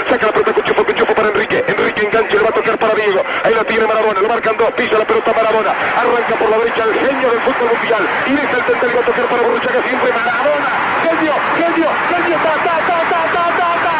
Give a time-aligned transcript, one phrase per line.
[0.09, 1.61] Saca la pelota Cuchufo, Cuchufo para Enrique.
[1.67, 3.21] Enrique engancha, le va a tocar para Diego.
[3.43, 5.71] Ahí la tiene Maradona, lo marcan dos, pisa la pelota Maradona.
[5.71, 8.07] Arranca por la derecha el genio del fútbol mundial.
[8.25, 10.69] Y deja el centro, va a tocar para Borruchaga siempre Maradona.
[11.03, 13.95] Genio, genio, genio, ta, ta, ta, ta, ta, ta, ta.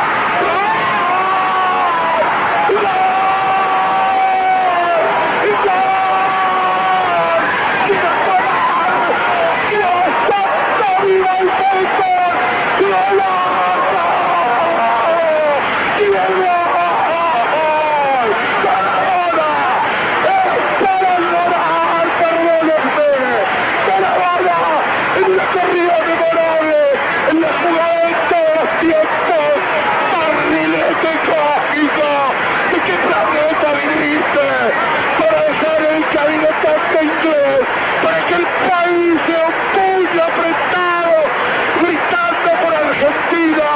[2.72, 2.80] ¡Gol!
[2.80, 2.86] ¡Gol!
[25.18, 26.76] En una corrida memorable,
[27.32, 29.56] en la jugada de todos los tiempos,
[30.12, 32.10] barrilete cósmico,
[32.72, 34.48] ¿de qué planeta viniste?
[35.20, 37.60] Para dejar el camino tan inglés,
[38.04, 41.16] para que el país se opulle apretado,
[41.82, 43.70] gritando por Argentina,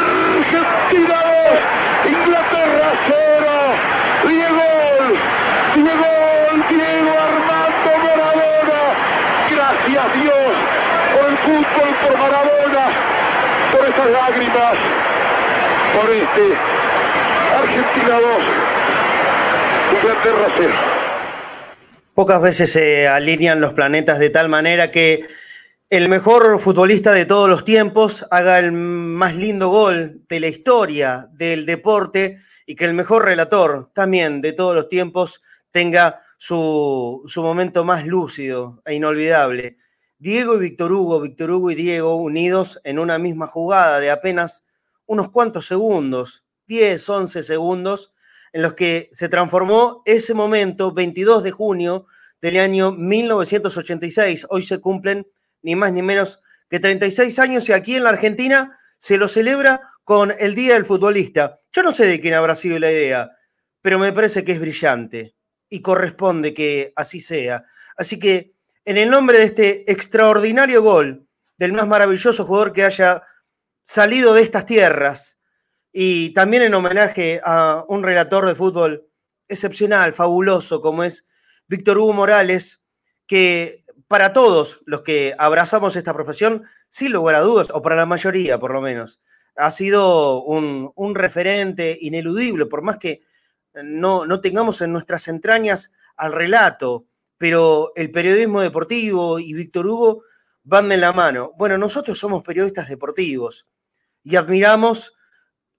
[0.00, 3.52] Argentina 2, Inglaterra 0,
[4.28, 4.68] Diego,
[5.74, 6.10] Diego,
[6.70, 8.80] Diego Armando Maradona,
[9.50, 10.52] gracias Dios
[11.12, 12.84] por el fútbol, por Maradona,
[14.10, 14.76] lágrimas,
[15.94, 16.54] por este
[17.56, 18.22] Argentina 2,
[19.96, 20.72] Inglaterra 0.
[22.14, 25.26] Pocas veces se alinean los planetas de tal manera que
[25.88, 31.28] el mejor futbolista de todos los tiempos haga el más lindo gol de la historia
[31.32, 37.42] del deporte y que el mejor relator también de todos los tiempos tenga su, su
[37.42, 39.78] momento más lúcido e inolvidable.
[40.22, 44.64] Diego y Víctor Hugo, Víctor Hugo y Diego unidos en una misma jugada de apenas
[45.04, 48.14] unos cuantos segundos, 10, 11 segundos,
[48.52, 52.06] en los que se transformó ese momento, 22 de junio
[52.40, 54.46] del año 1986.
[54.48, 55.26] Hoy se cumplen
[55.60, 59.90] ni más ni menos que 36 años y aquí en la Argentina se lo celebra
[60.04, 61.58] con el Día del Futbolista.
[61.72, 63.32] Yo no sé de quién habrá sido la idea,
[63.80, 65.34] pero me parece que es brillante
[65.68, 67.64] y corresponde que así sea.
[67.96, 68.51] Así que
[68.84, 71.26] en el nombre de este extraordinario gol
[71.56, 73.22] del más maravilloso jugador que haya
[73.82, 75.38] salido de estas tierras.
[75.92, 79.06] Y también en homenaje a un relator de fútbol
[79.48, 81.26] excepcional, fabuloso, como es
[81.68, 82.82] Víctor Hugo Morales,
[83.26, 88.06] que para todos los que abrazamos esta profesión, sin lugar a dudas, o para la
[88.06, 89.20] mayoría por lo menos,
[89.54, 93.22] ha sido un, referente ineludible, por más que
[93.74, 97.06] no tengamos en nuestras entrañas al relato,
[97.42, 100.22] pero el periodismo deportivo y Víctor Hugo
[100.62, 101.50] van de la mano.
[101.58, 103.66] Bueno, nosotros somos periodistas deportivos
[104.22, 105.12] y admiramos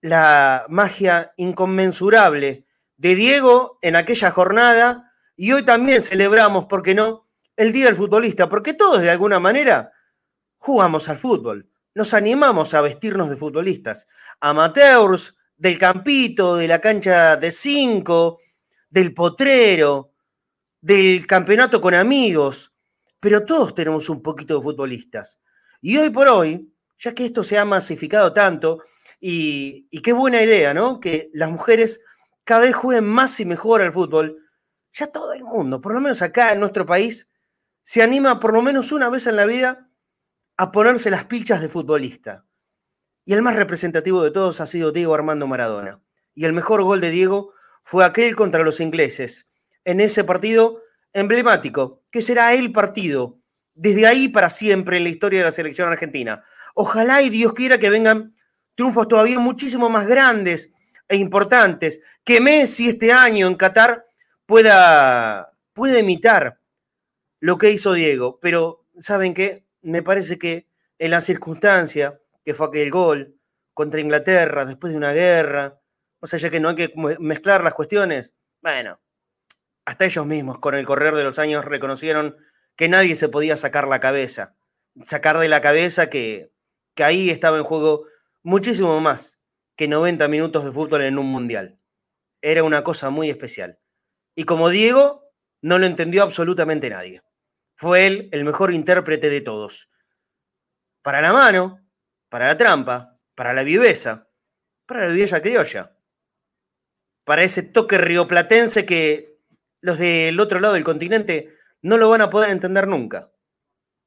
[0.01, 2.65] la magia inconmensurable
[2.97, 7.95] de Diego en aquella jornada y hoy también celebramos, ¿por qué no?, el Día del
[7.95, 9.93] Futbolista, porque todos de alguna manera
[10.57, 14.09] jugamos al fútbol, nos animamos a vestirnos de futbolistas,
[14.41, 18.39] amateurs, del campito, de la cancha de cinco,
[18.89, 20.12] del potrero,
[20.83, 22.73] del campeonato con amigos,
[23.21, 25.39] pero todos tenemos un poquito de futbolistas.
[25.79, 28.83] Y hoy por hoy, ya que esto se ha masificado tanto,
[29.17, 30.99] y, qué buena idea, ¿no?
[30.99, 32.01] Que las mujeres
[32.43, 34.45] cada vez jueguen más y mejor al fútbol.
[34.91, 37.29] Ya todo el mundo, por lo menos acá en nuestro país,
[37.83, 39.89] se anima por lo menos una vez en la vida
[40.57, 42.43] a ponerse las pilchas de futbolista.
[43.23, 46.01] Y el más representativo de todos ha sido Diego Armando Maradona.
[46.35, 49.47] Y el mejor gol de Diego fue aquel contra los ingleses,
[49.85, 50.81] en ese partido
[51.13, 53.39] emblemático, que será el partido
[53.75, 56.43] desde ahí para siempre en la historia de la selección argentina.
[56.75, 58.35] Ojalá y Dios quiera que vengan
[58.75, 60.71] triunfos todavía muchísimo más grandes
[61.07, 64.05] e importantes, que Messi este año en Qatar
[64.45, 66.59] pueda, pueda imitar
[67.39, 68.39] lo que hizo Diego.
[68.41, 69.65] Pero, ¿saben qué?
[69.81, 70.67] Me parece que
[70.97, 73.35] en la circunstancia que fue aquel gol
[73.73, 75.79] contra Inglaterra después de una guerra,
[76.19, 78.31] o sea, ya que no hay que mezclar las cuestiones,
[78.61, 78.99] bueno,
[79.85, 82.37] hasta ellos mismos con el correr de los años reconocieron
[82.75, 84.55] que nadie se podía sacar la cabeza,
[85.05, 86.51] sacar de la cabeza que,
[86.95, 88.05] que ahí estaba en juego
[88.41, 89.39] muchísimo más
[89.75, 91.79] que 90 minutos de fútbol en un mundial.
[92.41, 93.79] Era una cosa muy especial.
[94.35, 95.31] Y como Diego,
[95.61, 97.21] no lo entendió absolutamente nadie.
[97.75, 99.89] Fue él el mejor intérprete de todos.
[101.01, 101.79] Para la mano,
[102.29, 104.29] para la trampa, para la viveza,
[104.85, 105.97] para la viveza criolla,
[107.23, 109.32] para ese toque rioplatense que
[109.83, 113.33] los del otro lado del continente no lo van a poder entender nunca.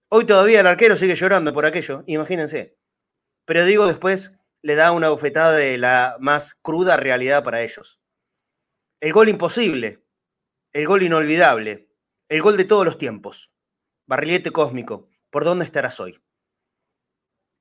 [0.08, 2.78] Hoy todavía el arquero sigue llorando por aquello, imagínense.
[3.44, 8.00] Pero digo, después le da una bofetada de la más cruda realidad para ellos.
[9.00, 10.02] el gol imposible,
[10.73, 11.90] el gol inolvidable,
[12.31, 13.52] el gol de todos los tiempos.
[14.06, 16.19] Barrilete cósmico, ¿por dónde estarás hoy?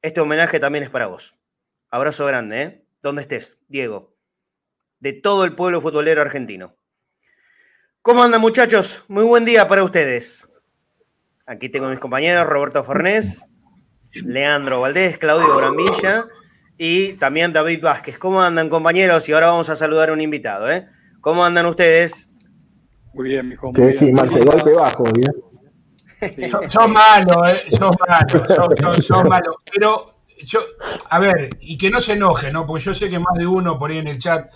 [0.02, 1.36] Este homenaje también es para vos.
[1.90, 2.86] Abrazo grande, ¿eh?
[3.02, 4.16] Donde estés, Diego.
[5.02, 6.78] De todo el pueblo futbolero argentino.
[8.06, 9.04] ¿Cómo andan, muchachos?
[9.08, 10.48] Muy buen día para ustedes.
[11.48, 13.48] Aquí tengo a mis compañeros Roberto Fornés,
[14.14, 16.28] Leandro Valdés, Claudio Brambilla
[16.78, 18.20] y también David Vázquez.
[18.20, 19.28] ¿Cómo andan, compañeros?
[19.28, 20.88] Y ahora vamos a saludar a un invitado, ¿eh?
[21.20, 22.30] ¿Cómo andan ustedes?
[23.16, 23.74] Muy bien, mijo.
[23.74, 25.34] Que sí, Marce, golpe bajo, ¿bien?
[26.70, 27.72] Son, malos, ¿eh?
[27.72, 29.56] Son malos, son, malos.
[29.74, 30.06] Pero
[30.44, 30.60] yo,
[31.10, 32.68] a ver, y que no se enoje, ¿no?
[32.68, 34.54] Porque yo sé que más de uno por ahí en el chat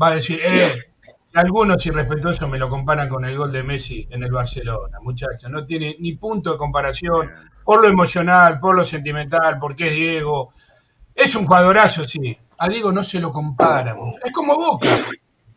[0.00, 0.91] va a decir, eh,
[1.34, 5.50] algunos irrespetuosos me lo comparan con el gol de Messi en el Barcelona, muchachos.
[5.50, 7.30] No tiene ni punto de comparación
[7.64, 10.52] por lo emocional, por lo sentimental, porque es Diego.
[11.14, 12.36] Es un jugadorazo, sí.
[12.58, 13.96] A Diego no se lo compara.
[14.22, 14.88] Es como Boca.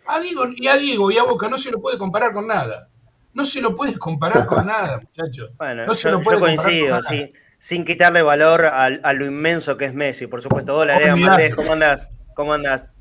[0.07, 2.89] A Diego, y a Diego y a Boca no se lo puede comparar con nada.
[3.33, 5.51] No se lo puede comparar con nada, muchachos.
[5.57, 9.85] Bueno, no se yo, lo puede coincido, sí, sin quitarle valor a, lo inmenso que
[9.85, 10.75] es Messi, por supuesto.
[10.75, 12.21] Hola, Lea ¿cómo andás?
[12.33, 12.94] ¿Cómo andás?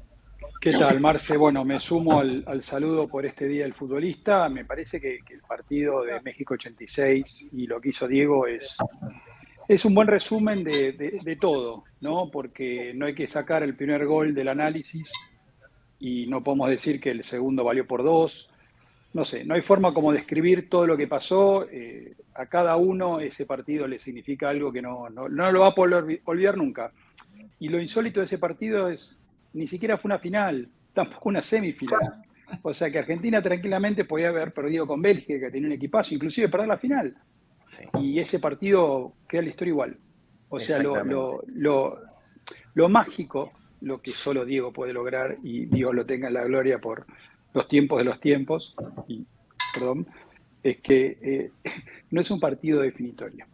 [0.64, 1.36] ¿Qué tal, Marce?
[1.36, 4.48] Bueno, me sumo al, saludo por este Día del Futbolista.
[4.48, 8.74] Me parece que, el partido de México 86 y lo que hizo Diego es,
[9.84, 12.30] un buen resumen de, de, todo, ¿no?
[12.30, 15.12] Porque no hay que sacar el primer gol del análisis
[16.00, 18.48] y no podemos decir que el segundo valió por dos.
[19.12, 21.68] No sé, no hay forma como describir todo lo que pasó.
[21.70, 25.68] Eh, a cada uno ese partido le significa algo que no, no, no lo va
[25.68, 26.90] a poder olvidar nunca.
[27.60, 29.18] Y lo insólito de ese partido es
[29.54, 32.22] ni siquiera fue una final, tampoco una semifinal.
[32.62, 36.48] O sea que Argentina tranquilamente podía haber perdido con Bélgica, que tenía un equipazo, inclusive
[36.48, 37.16] perder la final.
[38.00, 39.96] Y ese partido queda la historia igual.
[40.50, 41.42] O sea, lo,
[42.74, 46.78] lo, mágico, lo que solo Diego puede lograr, y Dios lo tenga en la gloria
[46.78, 47.06] por
[47.54, 48.76] los tiempos de los tiempos,
[49.08, 49.26] y,
[49.74, 50.06] perdón,
[50.62, 51.50] es que eh,
[52.10, 53.46] no es un partido definitorio,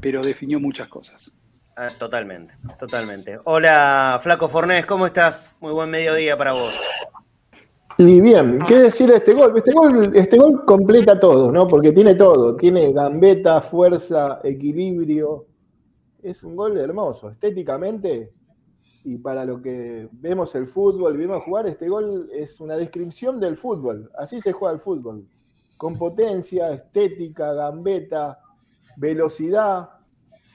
[0.00, 1.32] pero definió muchas cosas.
[1.74, 3.38] Ah, totalmente, totalmente.
[3.44, 5.56] Hola, Flaco Fornés, ¿cómo estás?
[5.58, 6.74] Muy buen mediodía para vos.
[7.96, 9.56] Y bien, ¿qué decir de este gol?
[9.56, 11.66] Este gol, este gol completa todo, ¿no?
[11.66, 12.56] Porque tiene todo.
[12.56, 15.46] Tiene gambeta, fuerza, equilibrio.
[16.22, 17.30] Es un gol hermoso.
[17.30, 18.32] Estéticamente,
[19.04, 23.56] y para lo que vemos el fútbol, vimos jugar, este gol es una descripción del
[23.56, 24.10] fútbol.
[24.18, 25.24] Así se juega el fútbol.
[25.78, 28.40] Con potencia, estética, gambeta,
[28.96, 29.88] velocidad,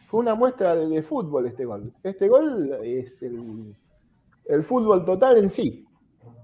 [0.08, 1.94] fue una muestra de, fútbol este gol.
[2.02, 5.86] Este gol es el, fútbol total en sí.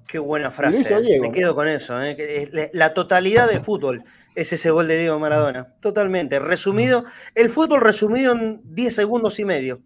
[0.06, 0.86] Qué buena frase.
[0.94, 1.20] ¿eh?
[1.20, 2.02] Me quedo con eso.
[2.02, 2.70] ¿eh?
[2.74, 4.04] La totalidad de fútbol
[4.36, 5.76] es ese gol de Diego Maradona.
[5.80, 6.40] Totalmente.
[6.40, 7.06] Resumido,
[7.36, 9.80] el fútbol resumido en 10 segundos y medio.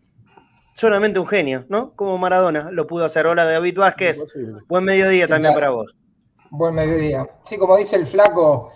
[0.73, 1.93] Solamente un genio, ¿no?
[1.95, 3.27] Como Maradona lo pudo hacer.
[3.27, 4.25] Hola, David Vázquez.
[4.67, 5.95] Buen mediodía también para vos.
[6.49, 7.27] Buen mediodía.
[7.43, 8.71] Sí, como dice el flaco,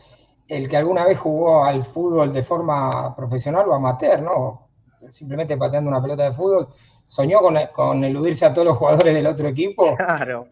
[0.47, 4.70] el que alguna vez jugó al fútbol de forma profesional o amateur, ¿no?
[5.09, 6.67] Simplemente pateando una pelota de fútbol,
[7.05, 7.39] soñó
[7.73, 9.97] con, eludirse a todos los jugadores del otro equipo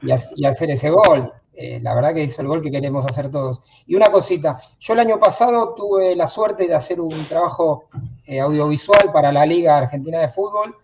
[0.01, 1.31] y, hacer ese gol.
[1.53, 3.61] Eh, la verdad que hizo el gol que queremos hacer todos.
[3.85, 7.83] Y una cosita, yo el año pasado tuve la suerte de hacer un trabajo
[8.25, 10.75] eh, audiovisual para la Liga Argentina de Fútbol,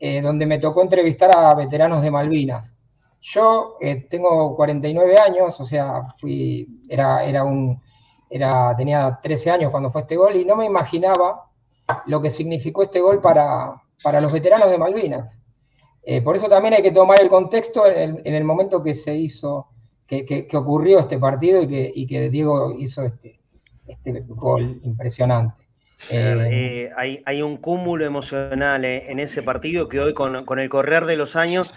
[0.00, 2.74] eh, donde me tocó entrevistar a veteranos de Malvinas.
[3.20, 3.76] Yo
[4.10, 7.80] tengo 49 años, o sea, fui, era, era un,
[8.28, 11.48] era, tenía 13 años cuando fue este gol y no me imaginaba
[12.06, 13.80] lo que significó este gol para,
[14.20, 15.40] los veteranos de Malvinas.
[16.02, 19.68] Eh, por eso también hay que tomar el contexto en el, momento que se hizo,
[20.06, 23.40] que, ocurrió este partido y que, Diego hizo este,
[23.86, 25.64] este gol impresionante.
[26.10, 31.06] Eh, hay, hay, un cúmulo emocional eh, en ese partido que hoy con, el correr
[31.06, 31.74] de los años,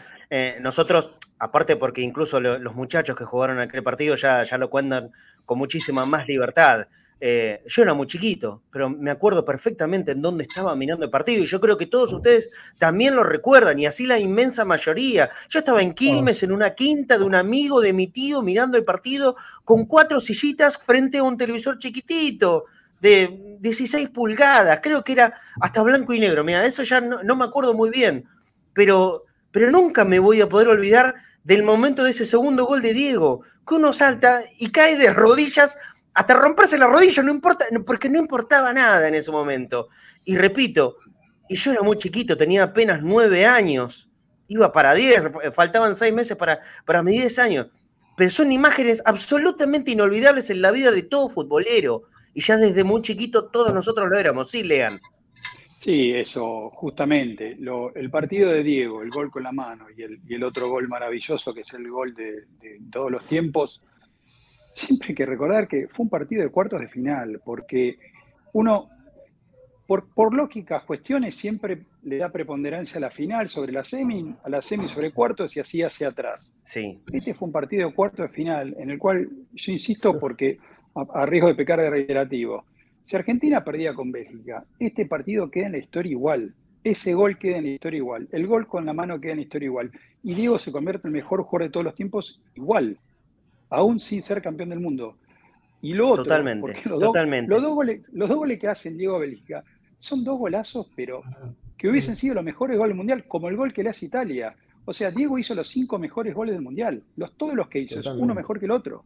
[0.60, 5.12] nosotros, aparte porque incluso los muchachos que jugaron aquel partido ya, ya lo cuentan
[5.46, 6.88] con muchísima más libertad.
[7.20, 11.42] Eh, yo era muy chiquito, pero me acuerdo perfectamente en dónde estaba mirando el partido
[11.42, 15.30] y yo creo que todos ustedes también lo recuerdan y así la inmensa mayoría.
[15.50, 18.84] Yo estaba en Quilmes, en una quinta de un amigo de mi tío mirando el
[18.84, 22.66] partido con cuatro sillitas frente a un televisor chiquitito
[23.02, 26.44] de 16 pulgadas, creo que era hasta blanco y negro.
[26.44, 28.26] Mira, eso ya no, me acuerdo muy bien,
[28.74, 32.94] pero, pero nunca me voy a poder olvidar del momento de ese segundo gol de
[32.94, 35.78] Diego, que uno salta y cae de rodillas
[36.18, 39.90] hasta romperse la rodilla, no importa, porque no importaba nada en ese momento.
[40.26, 40.98] Y repito,
[41.48, 44.10] y yo era muy chiquito, tenía apenas nueve años,
[44.48, 45.22] iba para diez,
[45.54, 47.68] faltaban seis meses para, para mis diez años.
[48.18, 52.06] Pero son imágenes absolutamente inolvidables en la vida de todo futbolero.
[52.34, 54.50] Y ya desde muy chiquito todos nosotros lo éramos.
[54.50, 55.00] Sí, Lean.
[55.78, 57.60] Sí, eso, justamente.
[57.94, 61.62] el partido de Diego, el gol con la mano y el, otro gol maravilloso que
[61.62, 62.44] es el gol de
[62.92, 63.84] todos los tiempos,
[64.78, 67.98] siempre hay que recordar que fue un partido de cuartos de final, porque
[68.54, 68.90] uno,
[69.88, 74.50] por, por lógicas cuestiones, siempre le da preponderancia a la final sobre la semi, a
[74.50, 76.54] la semi sobre cuartos y así hacia atrás.
[76.62, 77.02] Sí.
[77.12, 80.60] Este fue un partido de cuartos de final, en el cual yo insisto porque,
[80.96, 82.64] a, a riesgo de pecar de reiterativo,
[83.06, 86.54] si Argentina perdía con Bélgica, este partido queda en la historia igual.
[86.84, 88.28] Ese gol queda en la historia igual.
[88.32, 89.92] El gol con la mano queda en la historia igual.
[90.24, 92.98] Y Diego se convierte en el mejor jugador de todos los tiempos igual,
[93.70, 95.16] aún sin ser campeón del mundo.
[95.82, 97.50] Y lo otro, Totalmente, porque los, totalmente.
[97.54, 99.64] Dos, los, dos goles, los dos goles que hacen Diego a Bélgica
[100.00, 101.22] son dos golazos, pero
[101.78, 104.56] que hubiesen sido los mejores goles del Mundial, como el gol que le hace Italia.
[104.86, 107.04] O sea, Diego hizo los cinco mejores goles del Mundial.
[107.16, 108.20] Los, todos los que hizo, Totalmente.
[108.20, 109.04] es uno mejor que el otro.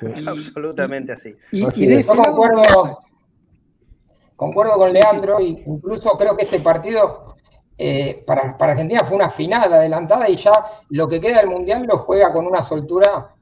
[0.00, 1.34] Es Y- absolutamente así.
[1.52, 2.34] Y, Así y de ese lado-
[4.36, 7.36] concuerdo con Leandro, y incluso creo que este partido
[7.78, 10.52] eh, para, para Argentina fue una final adelantada y ya
[10.90, 13.34] lo que queda del Mundial lo juega con una soltura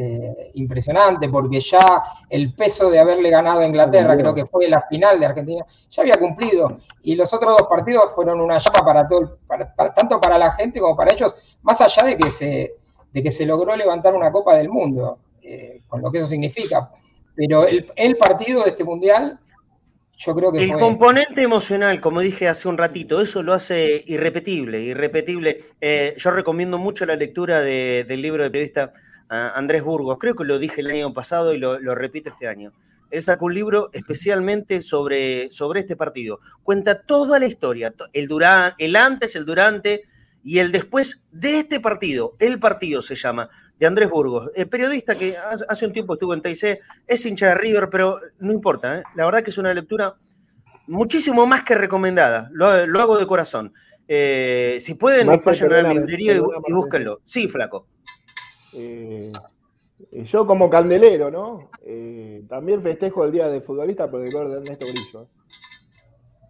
[0.00, 4.80] eh, impresionante, porque ya el peso de haberle ganado a Inglaterra, creo que fue la
[4.82, 6.78] final de Argentina, ya había cumplido.
[7.02, 10.38] Y los otros dos partidos fueron una llama para todo, el- para- para- tanto para
[10.38, 12.74] la gente como para ellos, más allá de que se,
[13.12, 16.90] de que se logró levantar una Copa del Mundo, eh, con lo que eso significa.
[17.34, 19.38] Pero el, el partido de este Mundial,
[20.16, 20.80] yo creo que El fue...
[20.80, 25.58] componente emocional, como dije hace un ratito, eso lo hace irrepetible, irrepetible.
[25.80, 28.92] Eh, yo recomiendo mucho la lectura de- del libro del periodista
[29.28, 32.72] Andrés Burgos, creo que lo dije el año pasado y lo, lo repito este año.
[33.10, 36.40] Él sacó un libro especialmente sobre, sobre este partido.
[36.62, 40.02] Cuenta toda la historia, to- el, dura- el antes, el durante
[40.44, 42.34] y el después de este partido.
[42.38, 46.42] El partido se llama, de Andrés Burgos, el periodista que hace un tiempo estuvo en
[46.42, 49.02] TIC, es hincha de River, pero no importa, ¿eh?
[49.14, 50.16] la verdad que es una lectura
[50.86, 53.72] muchísimo más que recomendada, lo, lo hago de corazón.
[54.08, 57.20] Eh, si pueden, vayan a la librería y, y búsquenlo.
[57.24, 57.86] Sí, flaco.
[58.74, 59.32] Eh,
[60.12, 61.70] eh, yo como candelero, ¿no?
[61.84, 65.28] Eh, también festejo el día del futbolista por el gol de Ernesto Grillo.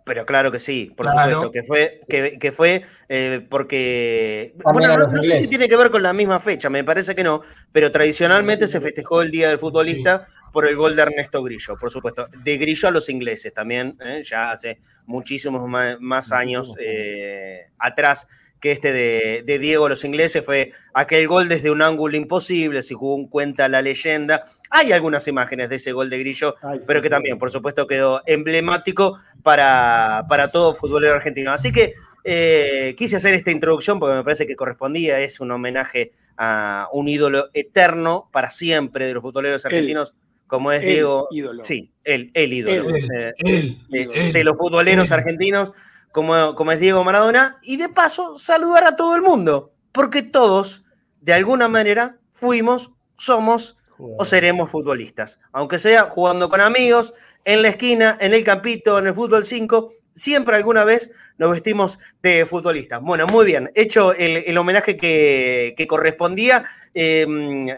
[0.05, 1.43] Pero claro que sí, por Claro.
[1.43, 4.55] supuesto, que fue, que, que fue eh, porque.
[4.65, 7.23] También Bueno, no, sé si tiene que ver con la misma fecha, me parece que
[7.23, 11.77] no, pero tradicionalmente se festejó el Día del Futbolista por el gol de Ernesto Grillo,
[11.79, 12.27] por supuesto.
[12.43, 14.23] De Grillo a los ingleses también, ¿eh?
[14.25, 15.69] ya hace muchísimos
[16.01, 18.27] más, años eh, atrás
[18.61, 23.29] que este de, de Diego los ingleses fue aquel gol desde un ángulo imposible, según
[23.29, 24.45] cuenta la leyenda.
[24.71, 28.23] Hay algunas imágenes de ese gol de Grillo Ay, pero que también, por supuesto, quedó
[28.27, 31.53] emblemático para, para todo futbolero argentino.
[31.53, 36.13] Así que eh, quise hacer esta introducción porque me parece que correspondía, es un homenaje
[36.37, 40.15] a un ídolo eterno para siempre de los futboleros argentinos,
[40.47, 41.29] como es El Diego.
[41.31, 41.63] ídolo.
[41.65, 42.89] Sí, el, el ídolo.
[42.95, 45.73] Eh, él, de, los futboleros argentinos,
[46.13, 50.85] como, como es Diego Maradona, y de paso saludar a todo el mundo, porque todos,
[51.21, 55.41] de alguna manera, fuimos, somos o seremos futbolistas.
[55.53, 59.91] Aunque sea jugando con amigos, en la esquina, en el campito, en el fútbol 5,
[60.15, 63.01] siempre alguna vez nos vestimos de futbolistas.
[63.01, 67.27] Bueno, muy bien, hecho el, el homenaje que, que correspondía, eh,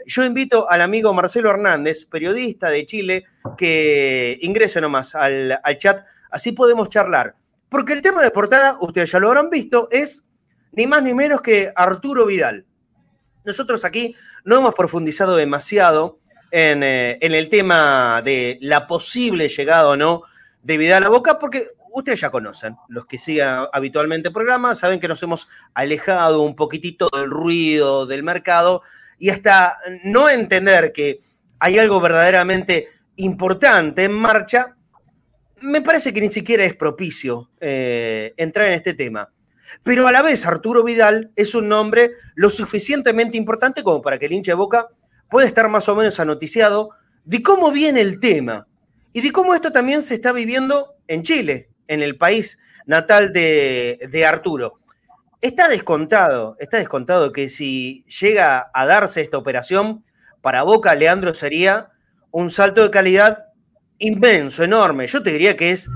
[0.07, 3.25] yo invito al amigo Marcelo Hernández, periodista de Chile,
[3.57, 7.35] que ingrese nomás al, al chat, así podemos charlar.
[7.71, 10.25] Porque el tema de portada, ustedes ya lo habrán visto, es
[10.73, 12.67] ni más ni menos que Arturo Vidal.
[13.45, 16.19] Nosotros aquí no hemos profundizado demasiado
[16.51, 20.25] en, eh, en el tema de la posible llegada o no
[20.63, 25.01] de Vidal a Boca, porque ustedes ya conocen, los que sigan habitualmente el programa, saben
[25.01, 28.83] que nos hemos alejado un poquitito del ruido del mercado
[29.19, 31.19] y hasta no entender que
[31.59, 34.77] hay algo verdaderamente importante en marcha,
[35.61, 39.31] me parece que ni siquiera es propicio eh, entrar en este tema.
[39.85, 44.27] Pero a la vez Arturo Vidal es un nombre lo suficientemente importante como para que
[44.27, 44.89] el hincha de Boca
[45.29, 46.91] pueda estar más o menos anoticiado
[47.25, 48.67] de cómo viene el tema
[49.13, 54.09] y de cómo esto también se está viviendo en Chile, en el país natal de,
[54.11, 54.81] de Arturo.
[55.41, 60.05] Está descontado, está descontado que si llega a darse esta operación,
[60.41, 61.91] para Boca, Leandro, sería
[62.31, 63.50] un salto de calidad
[64.01, 65.07] inmenso, enorme.
[65.07, 65.89] Yo te diría que es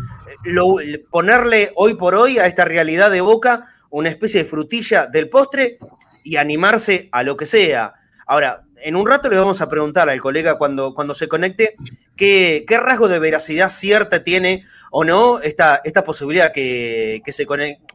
[0.44, 0.76] lo-
[1.11, 5.78] ponerle hoy por hoy a esta realidad de Boca una especie de frutilla del postre
[6.23, 7.92] y animarse a lo que sea.
[8.26, 11.76] Ahora, en un rato le vamos a preguntar al colega cuando, cuando se conecte
[12.16, 17.46] qué, qué rasgo de veracidad cierta tiene o no esta, esta posibilidad que, que, se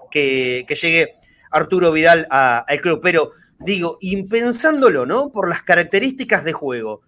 [0.09, 1.15] que, llegue
[1.51, 3.01] Arturo Vidal al club.
[3.03, 5.29] Pero digo, impensándolo, ¿no?
[5.29, 7.01] Por las características de juego.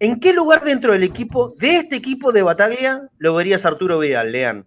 [0.00, 4.32] ¿En qué lugar dentro del equipo, de este equipo de Bataglia, lo verías Arturo Vidal,
[4.32, 4.64] Lean?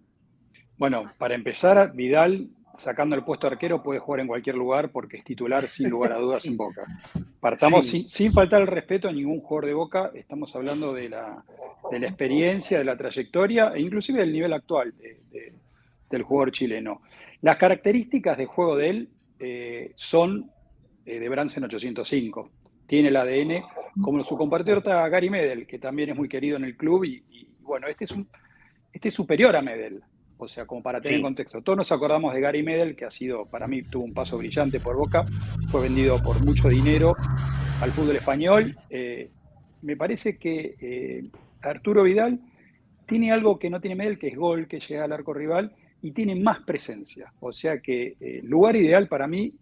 [0.78, 5.18] Bueno, para empezar, Vidal sacando el puesto de arquero, puede jugar en cualquier lugar porque
[5.18, 6.84] es titular sin lugar a dudas en Boca.
[7.40, 11.42] Partamos sin, faltar el respeto a ningún jugador de Boca, estamos hablando de la,
[11.90, 14.94] experiencia, de la trayectoria e inclusive del nivel actual
[16.08, 17.02] del jugador chileno.
[17.42, 19.08] Las características de juego de él
[19.40, 20.50] eh, son
[21.04, 22.50] eh, de Bransen 805.
[22.88, 23.62] Tiene el ADN,
[24.02, 27.22] como su compatriota Gary Medel, que también es muy querido en el club y,
[27.60, 28.26] bueno, este es, un,
[28.92, 30.02] este es superior a Medel.
[30.40, 31.60] O sea, como para tener contexto.
[31.62, 34.80] Todos nos acordamos de Gary Medel, que ha sido, para mí, tuvo un paso brillante
[34.80, 35.24] por Boca,
[35.68, 37.14] fue vendido por mucho dinero
[37.82, 38.74] al fútbol español.
[38.88, 39.30] Eh,
[39.82, 41.28] me parece que eh,
[41.60, 42.40] Arturo Vidal
[43.06, 46.12] tiene algo que no tiene Medel, que es gol, que llega al arco rival, y
[46.12, 47.32] tiene más presencia.
[47.40, 49.52] O sea que el eh, lugar ideal para mí,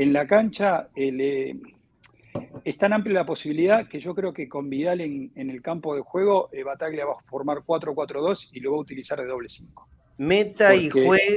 [0.00, 5.30] en la cancha, es tan amplia la posibilidad que yo creo que con Vidal en,
[5.36, 9.20] el campo de juego, eh, Bataglia va a formar 4-4-2 y lo va a utilizar
[9.20, 9.88] de doble 5.
[10.16, 10.90] Meta y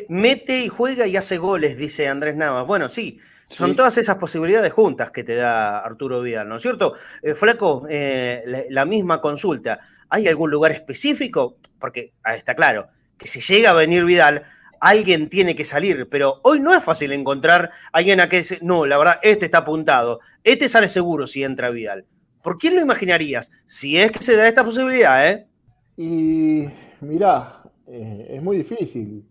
[0.07, 2.65] mete y juega y hace goles, dice Andrés Navas.
[2.65, 6.93] Bueno, sí, son todas esas posibilidades juntas que te da Arturo Vidal, ¿no es cierto?
[7.21, 9.81] Eh, Flaco, eh, la, misma consulta.
[10.07, 11.57] ¿Hay algún lugar específico?
[11.79, 14.43] Porque ah, está claro que si llega a venir Vidal,
[14.83, 18.85] alguien tiene que salir, pero hoy no es fácil encontrar a alguien a que no,
[18.85, 22.05] la verdad, este está apuntado, este sale seguro si entra Vidal.
[22.41, 23.49] ¿Por quién lo imaginarías?
[23.65, 25.47] Si es que se da esta posibilidad, ¿eh?
[25.95, 26.65] Y
[26.99, 29.23] mirá, eh, es muy difícil.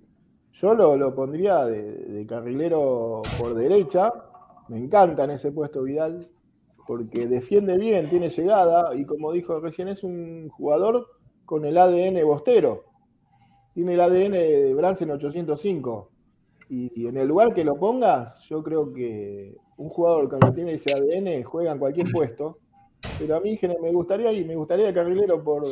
[0.54, 4.11] Yo lo, pondría de, carrilero por derecha.
[4.68, 6.21] Me encanta en ese puesto Vidal,
[6.87, 11.09] porque defiende bien, tiene llegada y como dijo recién, es un jugador
[11.44, 12.91] con el ADN bostero
[13.75, 16.11] tiene el ADN de Bransen 805.
[16.69, 20.93] Y, en el lugar que lo pongas, yo creo que un jugador que tiene ese
[20.93, 22.59] ADN juega en cualquier puesto.
[23.19, 25.64] Pero a mí me gustaría y me gustaría carrilero por,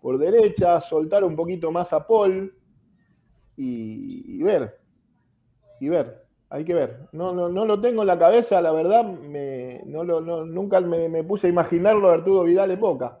[0.00, 2.52] por derecha, soltar un poquito más a Paul
[3.56, 4.78] y, ver.
[5.80, 6.26] Y ver.
[6.50, 7.08] Hay que ver.
[7.12, 11.08] No, no, no lo tengo en la cabeza, la verdad, me, no lo, nunca me,
[11.08, 13.20] me, puse a imaginarlo a Arturo Vidal de poca.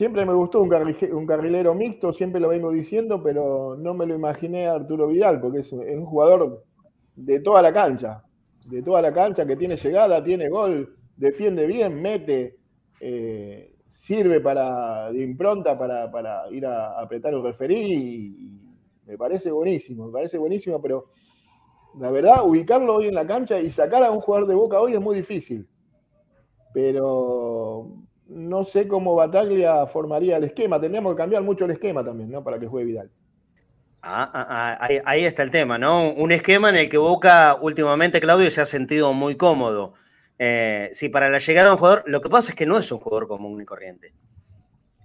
[0.00, 4.66] Siempre me gustó un, carrilero mixto, siempre lo vengo diciendo, pero no me lo imaginé
[4.66, 6.64] a Arturo Vidal, porque es un, jugador
[7.16, 8.24] de toda la cancha,
[8.64, 12.56] de toda la cancha que tiene llegada, tiene gol, defiende bien, mete,
[12.98, 18.58] eh, sirve para de impronta para, ir a, apretar el referí y,
[19.04, 21.10] me parece buenísimo, me parece buenísimo, pero
[21.98, 24.94] la verdad, ubicarlo hoy en la cancha y sacar a un jugador de boca hoy
[24.94, 25.68] es muy difícil.
[26.72, 30.80] Pero no sé cómo Bataglia formaría el esquema.
[30.80, 32.44] Tendríamos que cambiar mucho el esquema también, ¿no?
[32.44, 33.10] Para que juegue Vidal.
[34.02, 36.10] Ah, ah, ah ahí, está el tema, ¿no?
[36.10, 39.94] Un esquema en el que Boca últimamente, Claudio, se ha sentido muy cómodo.
[40.38, 42.90] Eh, sí, para la llegada de un jugador, lo que pasa es que no es
[42.92, 44.14] un jugador común y corriente.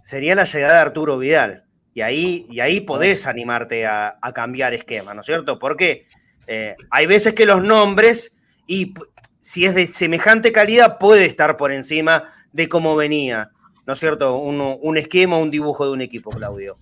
[0.04, 1.66] Sería la llegada de Arturo Vidal.
[1.96, 5.58] Y ahí, y ahí podés animarte a, cambiar esquema, ¿no es cierto?
[5.58, 6.08] Porque
[6.46, 8.36] eh, hay veces que los nombres,
[8.68, 8.94] y
[9.40, 13.52] si es de semejante calidad, puede estar por encima de cómo venía,
[13.86, 14.38] ¿no es cierto?
[14.38, 16.78] Un, un esquema, un dibujo de un equipo, Claudio.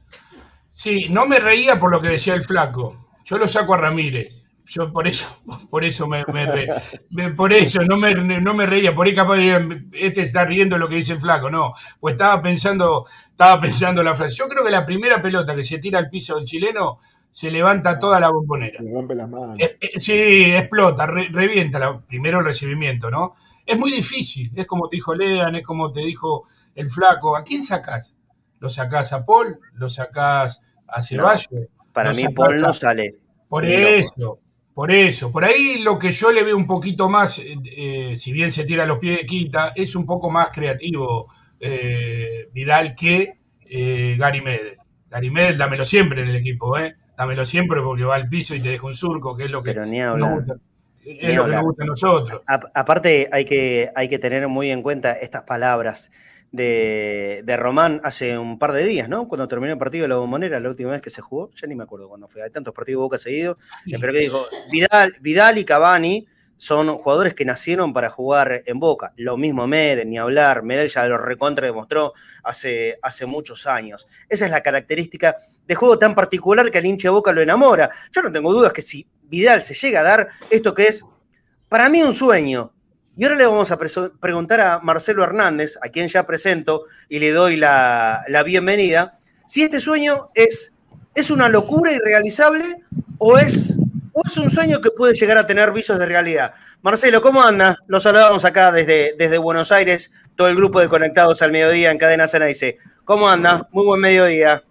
[0.70, 3.10] Sí, no me reía por lo que decía el flaco.
[3.26, 4.46] Yo lo saco a Ramírez.
[4.66, 6.24] Yo por eso, por eso me,
[7.36, 10.88] por eso no me, no me reía, por ahí capaz de, este está riendo lo
[10.88, 14.36] que dice el flaco, no, pues estaba pensando, estaba pensando la frase.
[14.36, 17.00] Yo creo que la primera pelota que se tira al piso del chileno
[17.32, 18.80] se levanta toda la bombonera.
[18.80, 19.60] Se rompe las manos.
[19.60, 23.34] Eh, eh, sí, explota, revienta primero el recibimiento, ¿no?
[23.65, 26.43] Es muy difícil, es como te dijo Lean, es como te dijo
[26.76, 27.36] el flaco.
[27.36, 28.15] ¿A quién sacás?
[28.60, 29.60] ¿Lo sacás a Paul?
[29.73, 31.47] ¿Lo sacás a Ceballos?
[31.93, 33.15] para mí Paul no sale.
[33.47, 34.39] Por eso,
[34.73, 35.32] por eso.
[35.32, 38.63] Por ahí lo que yo le veo un poquito más, eh, eh, si bien se
[38.63, 41.28] tira los pies de quita, es un poco más creativo
[41.60, 43.38] eh, Vidal que
[44.17, 44.78] Gary Medel.
[45.10, 46.95] Gary Medel, dámelo siempre en el equipo, ¿eh?
[47.17, 49.73] Dámelo siempre porque va al piso y te deja un surco, que es lo que
[49.73, 50.45] Pero ni hablar
[51.06, 52.42] es lo que nos gusta a nosotros.
[52.48, 56.12] aparte, hay que, hay que tener muy en cuenta estas palabras
[56.54, 59.28] de, Román hace un par de días, ¿no?
[59.28, 61.76] Cuando terminó el partido de la Bombonera, la última vez que se jugó, ya ni
[61.76, 63.58] me acuerdo cuándo fue, hay tantos partidos de Boca seguidos,
[64.00, 69.12] pero que dijo, Vidal, Vidal y Cavani son jugadores que nacieron para jugar en Boca.
[69.18, 72.13] Lo mismo Medel, ni hablar, Medel ya lo recontra demostró
[72.44, 74.08] hace, hace muchos años.
[74.30, 75.36] Esa es la característica
[75.68, 77.89] de juego tan particular que al hincha de Boca lo enamora.
[78.13, 81.04] Yo no tengo dudas que si Vidal se llega a dar esto que es
[81.67, 82.72] para mí un sueño.
[83.17, 87.32] Y ahora le vamos a preguntar a Marcelo Hernández, a quien ya presento y le
[87.32, 89.17] doy la, bienvenida,
[89.48, 90.72] si este sueño es,
[91.15, 92.84] es una locura irrealizable
[93.17, 93.76] o es,
[94.24, 96.54] es un sueño que puede llegar a tener visos de realidad.
[96.84, 97.76] Marcelo, ¿cómo anda?
[97.88, 101.98] Lo saludamos acá desde, desde Buenos Aires, todo el grupo de Conectados al Mediodía en
[101.98, 103.67] Cadena Cena dice, ¿cómo anda?
[103.72, 104.63] Muy buen mediodía.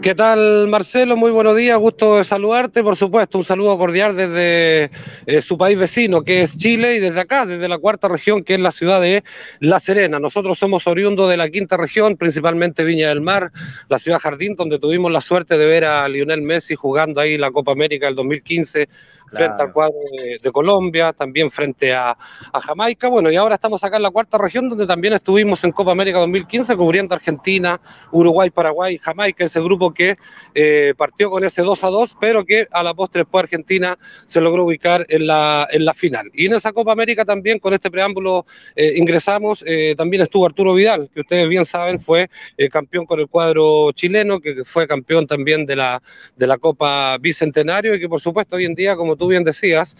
[0.00, 1.16] ¿Qué tal, Marcelo?
[1.16, 2.84] Muy buenos días, gusto de saludarte.
[2.84, 4.90] Por supuesto, un saludo cordial desde
[5.26, 8.54] eh, su país vecino, que es Chile, y desde acá, desde la cuarta región, que
[8.54, 9.24] es la ciudad de
[9.58, 10.20] La Serena.
[10.20, 13.50] Nosotros somos oriundos de la quinta región, principalmente Viña del Mar,
[13.88, 17.50] la ciudad Jardín, donde tuvimos la suerte de ver a Lionel Messi jugando ahí la
[17.50, 18.88] Copa América del 2015
[19.32, 19.94] frente al cuadro
[20.42, 22.16] de, Colombia, también frente a,
[22.54, 23.08] Jamaica.
[23.08, 26.18] Bueno, y ahora estamos acá en la cuarta región, donde también estuvimos en Copa América
[26.18, 30.16] 2015, cubriendo Argentina, Uruguay, Paraguay, Jamaica, ese grupo que
[30.54, 34.40] eh, partió con ese 2 a 2, pero que a la postre después Argentina se
[34.40, 36.30] logró ubicar en la, en la final.
[36.32, 40.74] Y en esa Copa América también, con este preámbulo, eh, ingresamos, eh, también estuvo Arturo
[40.74, 42.28] Vidal, que ustedes bien saben fue
[42.70, 46.02] campeón con el cuadro chileno, que fue campeón también de la,
[46.36, 49.96] de la Copa Bicentenario y que por supuesto hoy en día, como tú bien decías,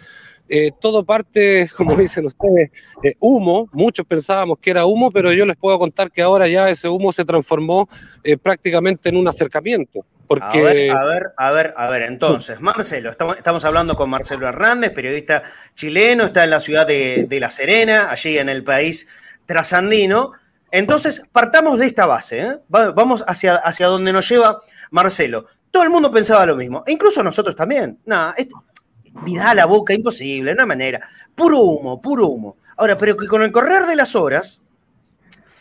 [0.49, 2.71] eh, todo parte, como dicen ustedes,
[3.03, 3.69] eh, humo.
[3.73, 7.11] Muchos pensábamos que era humo, pero yo les puedo contar que ahora ya ese humo
[7.11, 7.89] se transformó
[8.23, 10.05] eh, prácticamente en un acercamiento.
[10.27, 10.59] Porque...
[10.59, 16.25] A ver, a ver, a ver, entonces, Marcelo, estamos, hablando con Marcelo Hernández, periodista chileno,
[16.25, 19.07] está en la ciudad de, La Serena, allí en el país
[19.45, 20.33] trasandino.
[20.69, 24.59] Entonces, partamos de esta base, vamos hacia, hacia donde nos lleva
[24.91, 25.45] Marcelo.
[25.71, 27.97] Todo el mundo pensaba lo mismo, e incluso nosotros también.
[28.05, 28.35] Nada,
[29.23, 31.01] Vidal a la boca, imposible, de una manera.
[31.35, 32.57] Puro humo, puro humo.
[32.77, 34.61] Ahora, pero que con el correr de las horas,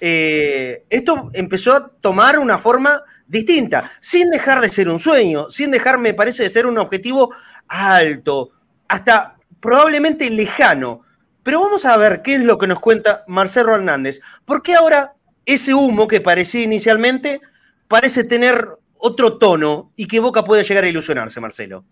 [0.01, 5.71] eh, esto empezó a tomar una forma distinta, sin dejar de ser un sueño, sin
[5.71, 7.33] dejar, me parece, de ser un objetivo
[7.69, 8.51] alto,
[8.88, 11.03] hasta probablemente lejano.
[11.42, 14.21] Pero vamos a ver qué es lo que nos cuenta Marcelo Hernández.
[14.45, 15.14] ¿Por qué ahora
[15.45, 17.40] ese humo que parecía inicialmente
[17.88, 18.66] parece tener
[18.99, 21.85] otro tono y que Boca puede llegar a ilusionarse, Marcelo?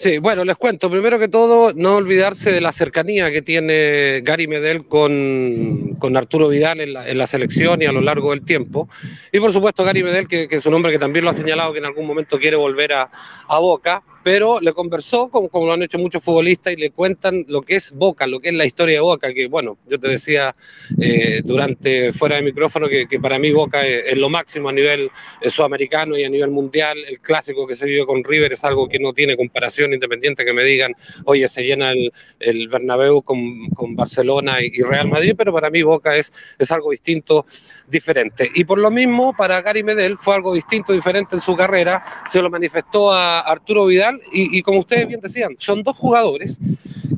[0.00, 0.90] Sí, bueno, les cuento.
[0.90, 6.48] Primero que todo, no olvidarse de la cercanía que tiene Gary Medel con, con Arturo
[6.48, 8.88] Vidal en la, en la, selección y a lo largo del tiempo.
[9.30, 11.74] Y por supuesto, Gary Medel, que, que, es un hombre que también lo ha señalado
[11.74, 13.10] que en algún momento quiere volver a,
[13.46, 17.44] a Boca pero le conversó, como, como lo han hecho muchos futbolistas, y le cuentan
[17.48, 20.08] lo que es Boca, lo que es la historia de Boca, que bueno, yo te
[20.08, 20.54] decía
[21.00, 25.10] eh, durante fuera de micrófono que, que, para mí Boca es, lo máximo a nivel
[25.40, 26.98] eh, sudamericano y a nivel mundial.
[27.08, 30.52] El clásico que se vive con River es algo que no tiene comparación independiente que
[30.52, 35.52] me digan, oye, se llena el, el Bernabéu con, con Barcelona y, Real Madrid, pero
[35.52, 37.46] para mí Boca es, es algo distinto,
[37.88, 38.50] diferente.
[38.54, 42.42] Y por lo mismo, para Gary Medel fue algo distinto, diferente en su carrera, se
[42.42, 46.58] lo manifestó a Arturo Vidal y, como ustedes bien decían, son dos jugadores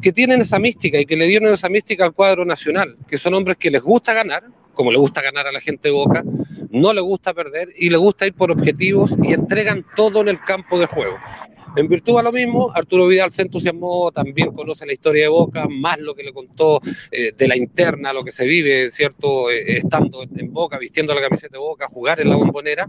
[0.00, 3.34] que tienen esa mística y que le dieron esa mística al cuadro nacional, que son
[3.34, 6.24] hombres que les gusta ganar, como le gusta ganar a la gente Boca,
[6.70, 10.40] no le gusta perder y le gusta ir por objetivos y entregan todo en el
[10.40, 11.18] campo de juego.
[11.74, 15.66] En virtud a lo mismo, Arturo Vidal se entusiasmó, también conoce la historia de Boca,
[15.70, 16.80] más lo que le contó
[17.10, 19.50] eh, de la interna, lo que se vive, ¿cierto?
[19.50, 22.88] Eh, estando en Boca, vistiendo la camiseta de Boca, jugar en la bombonera.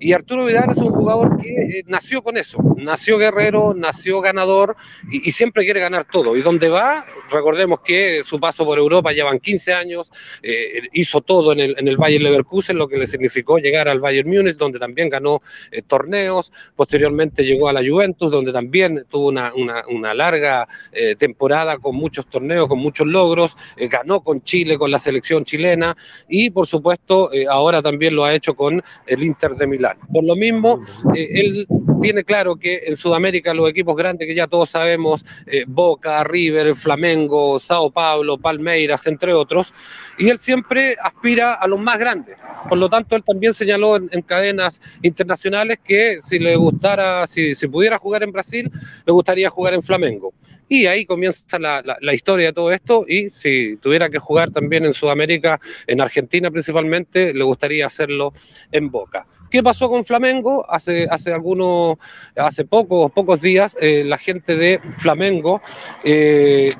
[0.00, 4.76] Y Arturo Vidal es un jugador que eh, nació con eso, nació guerrero, nació ganador
[5.10, 6.36] y, siempre quiere ganar todo.
[6.36, 10.10] Y donde va, recordemos que su paso por Europa llevan 15 años,
[10.92, 14.28] hizo todo en el, en el Bayern Leverkusen, lo que le significó llegar al Bayern
[14.28, 15.40] Múnich, donde también ganó
[15.86, 19.52] torneos, posteriormente llegó a la Juventus, donde también tuvo una,
[19.88, 20.66] una, larga
[21.18, 25.96] temporada con muchos torneos, con muchos logros, ganó con Chile, con la selección chilena
[26.28, 29.98] y por supuesto ahora también lo ha hecho con el Inter de Milán.
[30.12, 30.80] Por lo mismo,
[31.14, 31.66] eh, él
[32.00, 36.74] tiene claro que en Sudamérica los equipos grandes que ya todos sabemos, eh, Boca, River,
[36.74, 39.72] Flamengo, Sao Paulo, Palmeiras, entre otros,
[40.18, 42.36] y él siempre aspira a los más grandes.
[42.68, 47.68] Por lo tanto, él también señaló en, cadenas internacionales que si le gustara, si, si,
[47.68, 48.70] pudiera jugar en Brasil,
[49.06, 50.34] le gustaría jugar en Flamengo.
[50.68, 53.04] Y ahí comienza la, la, historia de todo esto.
[53.08, 58.34] Y si tuviera que jugar también en Sudamérica, en Argentina principalmente, le gustaría hacerlo
[58.70, 59.26] en Boca.
[59.50, 60.64] ¿Qué pasó con Flamengo?
[60.68, 61.96] Hace, hace algunos,
[62.36, 65.62] hace pocos, pocos días, eh, la gente de Flamengo
[66.04, 66.72] eh,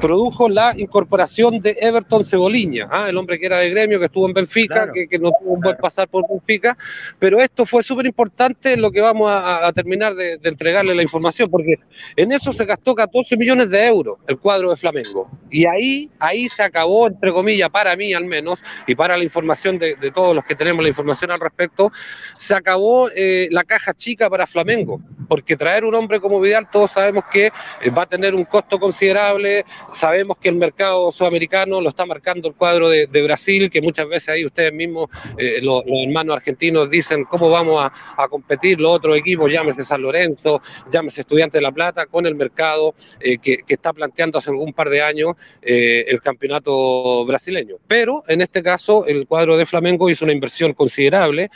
[0.00, 3.08] produjo la incorporación de Everton Ceboliña, ¿ah?
[3.08, 5.76] el hombre que era de gremio, que estuvo en Benfica, que, no tuvo un buen
[5.76, 6.76] pasar por Benfica,
[7.18, 11.50] pero esto fue súper importante en lo que vamos a, terminar de, entregarle la información,
[11.50, 11.76] porque
[12.16, 15.30] en eso se gastó 14 millones de euros el cuadro de Flamengo.
[15.50, 19.78] Y ahí, ahí se acabó, entre comillas, para mí al menos, y para la información
[19.78, 21.90] de, todos los que tenemos la información al respecto,
[22.36, 25.00] se acabó eh, la caja chica para Flamengo
[25.34, 28.78] porque traer un hombre como Vidal todos sabemos que eh, va a tener un costo
[28.78, 34.06] considerable, sabemos que el mercado sudamericano lo está marcando el cuadro de, Brasil, que muchas
[34.06, 39.16] veces ahí ustedes mismos, eh, los, hermanos argentinos, dicen cómo vamos a, competir los otros
[39.16, 43.92] equipos, llámese San Lorenzo, llámese Estudiantes de La Plata, con el mercado que, que, está
[43.92, 47.76] planteando hace algún par de años el campeonato brasileño.
[47.88, 51.50] Pero en este caso el cuadro de Flamengo hizo una inversión considerable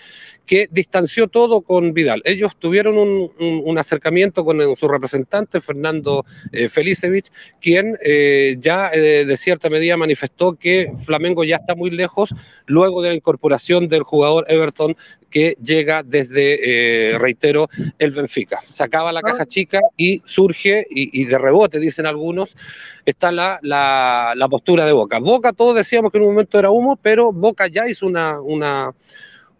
[0.48, 2.22] que distanció todo con Vidal.
[2.24, 9.36] Ellos tuvieron un, acercamiento con su representante, Fernando eh, Felicevich, quien eh, ya eh, de
[9.36, 12.34] cierta medida manifestó que Flamengo ya está muy lejos
[12.66, 14.96] luego de la incorporación del jugador Everton
[15.28, 18.60] que llega desde, reitero, el Benfica.
[18.66, 22.56] Sacaba la caja chica y surge, y, de rebote, dicen algunos,
[23.04, 25.18] está la, la, postura de Boca.
[25.18, 28.94] Boca, todos decíamos que en un momento era humo, pero Boca ya hizo una, una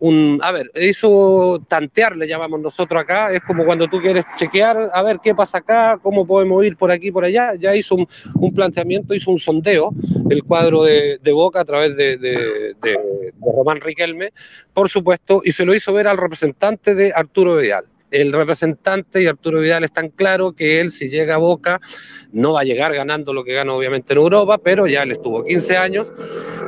[0.00, 4.90] un, a ver, hizo tantear, le llamamos nosotros acá, es como cuando tú quieres chequear,
[4.92, 8.54] a ver qué pasa acá, cómo podemos ir por aquí, por allá, ya hizo un,
[8.54, 9.92] planteamiento, hizo un sondeo,
[10.30, 14.32] el cuadro de, Boca a través de, de, Román Riquelme,
[14.72, 19.26] por supuesto, y se lo hizo ver al representante de Arturo Vidal el representante y
[19.26, 21.80] Arturo Vidal están claro que él si llega a Boca
[22.32, 25.44] no va a llegar ganando lo que gana obviamente en Europa, pero ya él estuvo
[25.44, 26.12] 15 años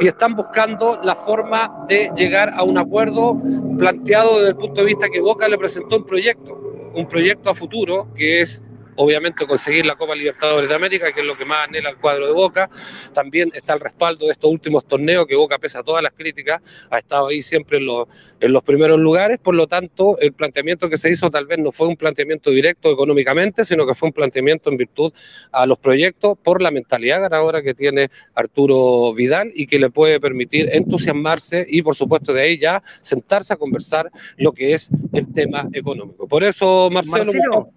[0.00, 3.40] y están buscando la forma de llegar a un acuerdo
[3.78, 7.54] planteado desde el punto de vista que Boca le presentó un proyecto, un proyecto a
[7.54, 8.62] futuro que es
[8.96, 12.26] obviamente conseguir la Copa Libertadores de América, que es lo que más anhela el cuadro
[12.26, 12.70] de Boca.
[13.12, 16.60] También está el respaldo de estos últimos torneos, que Boca, pese a todas las críticas,
[16.90, 18.08] ha estado ahí siempre en los,
[18.40, 19.38] en los primeros lugares.
[19.38, 22.90] Por lo tanto, el planteamiento que se hizo tal vez no fue un planteamiento directo
[22.90, 25.12] económicamente, sino que fue un planteamiento en virtud
[25.52, 30.20] a los proyectos por la mentalidad ganadora que tiene Arturo Vidal y que le puede
[30.20, 35.32] permitir entusiasmarse y, por supuesto, de ahí ya sentarse a conversar lo que es el
[35.32, 36.26] tema económico.
[36.28, 37.72] Por eso, Marcelo Marcelo,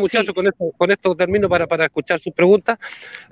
[0.00, 2.78] muchachos, con, esto, con esto termino para, para escuchar sus preguntas.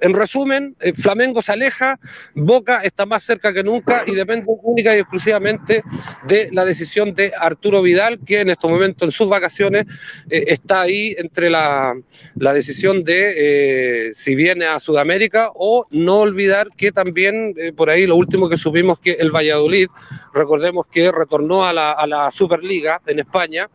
[0.00, 1.98] En resumen, eh, Flamengo se aleja,
[2.34, 5.82] Boca está más cerca que nunca y depende única y exclusivamente
[6.26, 9.86] de la decisión de Arturo Vidal, que en estos momentos en sus vacaciones
[10.30, 11.94] eh, está ahí entre la,
[12.36, 18.06] la decisión de eh, si viene a Sudamérica o no olvidar que también por ahí
[18.06, 19.88] lo último que supimos que el Valladolid,
[20.32, 23.68] recordemos que retornó a la, a la Superliga en España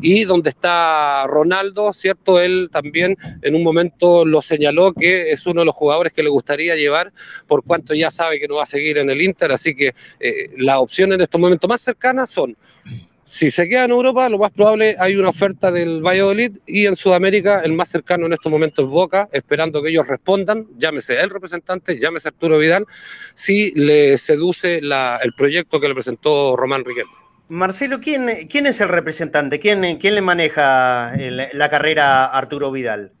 [0.00, 2.40] y donde está Ronaldo, ¿cierto?
[2.40, 6.30] Él también en un momento lo señaló que es uno de los jugadores que le
[6.30, 7.12] gustaría llevar,
[7.46, 10.50] por cuanto ya sabe que no va a seguir en el Inter, así que eh,
[10.56, 12.56] las opciones en estos momentos más cercanas son
[13.26, 16.96] si se queda en Europa, lo más probable hay una oferta del Valladolid y en
[16.96, 21.28] Sudamérica el más cercano en estos momentos es Boca, esperando que ellos respondan, llámese el
[21.28, 22.86] representante, llámese Arturo Vidal,
[23.34, 27.12] si le seduce el proyecto que le presentó Román Riquelme.
[27.48, 29.58] Marcelo, ¿quién, ¿quién es el representante?
[29.58, 33.17] ¿Quién, quién le maneja la carrera a Arturo Vidal?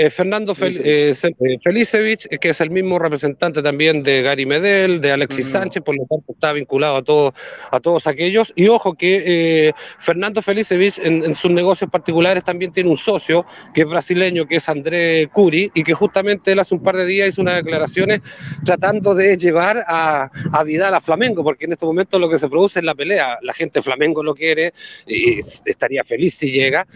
[0.00, 5.10] Eh, Fernando eh, eh, Felicevich, que es el mismo representante también de Gary Medel, de
[5.10, 7.34] Alexis Sánchez, por lo tanto está vinculado a, todos
[7.72, 8.52] a todos aquellos.
[8.54, 13.88] Y ojo que Fernando Felicevich en, sus negocios particulares también tiene un socio que es
[13.88, 17.42] brasileño, que es André Curi, y que justamente él hace un par de días hizo
[17.42, 18.20] unas declaraciones
[18.64, 22.48] tratando de llevar a, a Vidal a Flamengo, porque en estos momentos lo que se
[22.48, 23.38] produce es la pelea.
[23.42, 24.72] La gente de Flamengo lo quiere,
[25.08, 26.86] y estaría feliz si llega,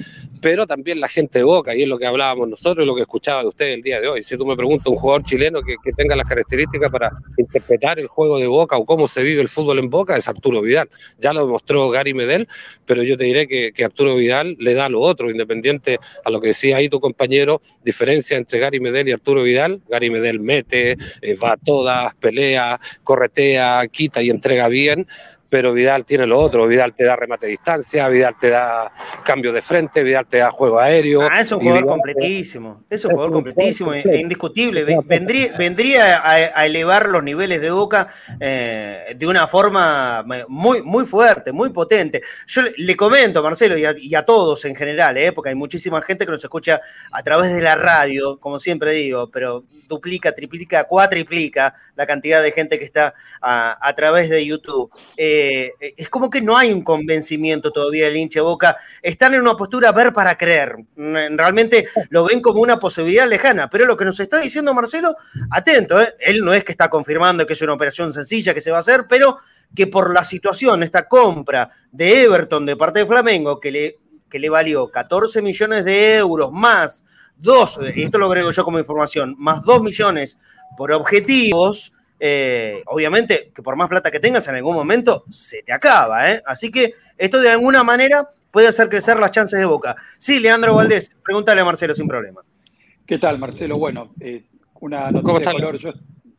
[0.41, 3.43] pero también la gente de Boca, y es lo que hablábamos nosotros, lo que escuchaba
[3.43, 4.23] de usted el día de hoy.
[4.23, 8.39] Si tú me preguntas un jugador chileno que, tenga las características para interpretar el juego
[8.39, 10.89] de Boca o cómo se vive el fútbol en Boca, es Arturo Vidal.
[11.19, 12.49] Ya lo demostró Gary Medel,
[12.87, 16.49] pero yo te diré que, Arturo Vidal le da lo otro, independiente a lo que
[16.49, 19.81] decía ahí tu compañero, diferencia entre Gary Medel y Arturo Vidal.
[19.89, 25.07] Gary Medel mete, eh, va a todas, pelea, corretea, quita y entrega bien
[25.53, 28.91] pero Vidal tiene lo otro, Vidal te da remate a distancia, Vidal te da
[29.23, 31.29] cambio de frente, Vidal te da juego aéreo.
[31.31, 34.83] Ah, es un jugador completísimo, es un jugador completísimo, e indiscutible.
[35.05, 38.09] Vendría, vendría a, elevar los niveles de Boca
[38.41, 42.23] eh, de una forma muy, muy fuerte, muy potente.
[42.47, 46.33] Yo le, comento, Marcelo, y a, todos en general, eh, porque hay muchísima gente que
[46.33, 52.07] nos escucha a través de la radio, como siempre digo, pero duplica, triplica, cuatriplica la
[52.07, 53.13] cantidad de gente que está
[53.43, 54.91] a, través de YouTube.
[55.19, 58.77] Eh, eh, es como que no hay un convencimiento todavía del hinche Boca.
[59.01, 60.77] Están en una postura ver para creer.
[60.97, 63.69] Mm, realmente lo ven como una posibilidad lejana.
[63.71, 65.17] Pero lo que nos está diciendo Marcelo,
[65.51, 66.15] atento, ¿eh?
[66.21, 68.81] él no es que está confirmando que es una operación sencilla que se va a
[68.81, 69.39] hacer, pero
[69.75, 74.39] que por la situación, esta compra de Everton de parte de Flamengo, que le, que
[74.39, 77.05] le valió 14 millones de euros más
[77.37, 80.39] dos, y esto lo agrego yo como información, más 2 millones
[80.77, 81.93] por objetivos,
[82.25, 86.31] eh, obviamente que por más plata que tengas en algún momento se te acaba.
[86.31, 86.41] ¿eh?
[86.47, 89.97] Así que esto de alguna manera puede hacer crecer las chances de Boca.
[90.19, 92.41] Sí, Leandro Valdés, pregúntale a Marcelo sin problema.
[93.05, 93.77] ¿Qué tal, Marcelo?
[93.77, 94.45] Bueno, eh,
[94.79, 95.79] una noticia de color.
[95.79, 95.95] Yo,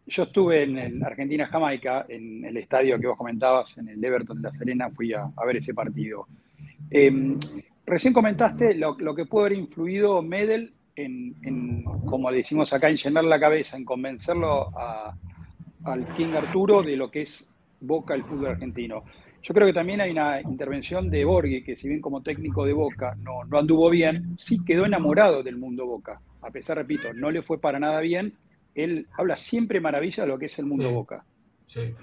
[0.07, 4.57] yo estuve en, Argentina-Jamaica, en el estadio que vos comentabas, en el Everton de La
[4.57, 6.27] Serena, fui a, ver ese partido.
[6.91, 7.37] Em,
[7.85, 13.37] recién comentaste lo, que pudo haber influido Medel en, como decimos acá, en llenar la
[13.37, 14.71] cabeza, en convencerlo
[15.85, 19.03] al King Arturo de lo que es Boca el fútbol argentino.
[19.41, 22.71] Yo creo que también hay una intervención de Borghi, que si bien como técnico de
[22.71, 26.21] Boca no, no anduvo bien, sí quedó enamorado del mundo Boca.
[26.41, 28.33] A pesar, repito, no le fue para nada bien,
[28.73, 31.25] él habla siempre maravilla de lo que es el mundo Boca.
[31.65, 31.93] Sí.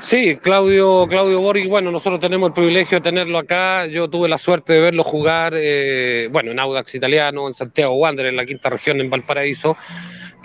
[0.00, 3.86] Sí, Claudio, Claudio Borghi, bueno, nosotros tenemos el privilegio de tenerlo acá.
[3.86, 8.26] Yo tuve la suerte de verlo jugar, eh, bueno, en Audax Italiano, en Santiago Wander,
[8.26, 9.76] en la quinta región, en Valparaíso.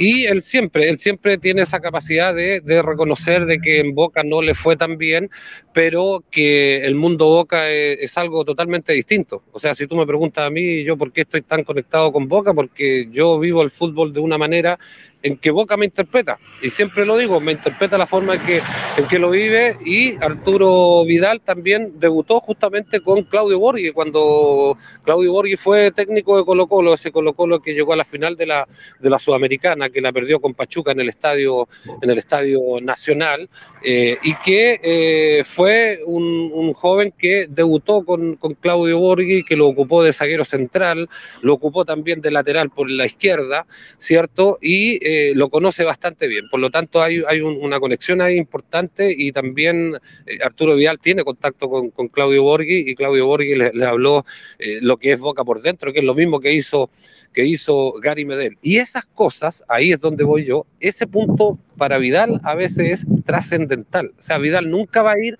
[0.01, 4.41] Y él siempre, él siempre tiene esa capacidad de, reconocer de que en Boca no
[4.41, 5.29] le fue tan bien,
[5.73, 9.43] pero que el mundo Boca es, es, algo totalmente distinto.
[9.51, 12.29] O sea, si tú me preguntas a mí, yo por qué estoy tan conectado con
[12.29, 14.79] Boca, porque yo vivo el fútbol de una manera
[15.21, 16.39] en que Boca me interpreta.
[16.61, 18.61] Y siempre lo digo, me interpreta la forma en que,
[18.97, 19.77] en que lo vive.
[19.85, 26.45] Y Arturo Vidal también debutó justamente con Claudio Borghi, cuando Claudio Borghi fue técnico de
[26.45, 28.67] Colo Colo, ese Colo Colo que llegó a la final de la,
[28.99, 31.67] de la Sudamericana, que la perdió con Pachuca en el Estadio,
[32.01, 33.49] en el estadio Nacional,
[33.83, 39.55] eh, y que eh, fue un, un, joven que debutó con, con Claudio Borghi, que
[39.55, 41.09] lo ocupó de zaguero central,
[41.41, 43.65] lo ocupó también de lateral por la izquierda,
[43.97, 44.57] ¿cierto?
[44.61, 46.47] Y eh, lo conoce bastante bien.
[46.49, 51.23] Por lo tanto, hay, hay una conexión ahí importante y también eh, Arturo Vidal tiene
[51.23, 54.23] contacto con, Claudio Borghi y Claudio Borghi le, habló
[54.59, 56.91] eh, lo que es Boca por dentro, que es lo mismo que hizo,
[57.33, 58.59] que hizo Gary Medel.
[58.61, 63.23] Y esas cosas, ahí es donde voy yo, ese punto para Vidal a veces es
[63.25, 64.13] trascendental.
[64.19, 65.39] O sea, Vidal nunca va a ir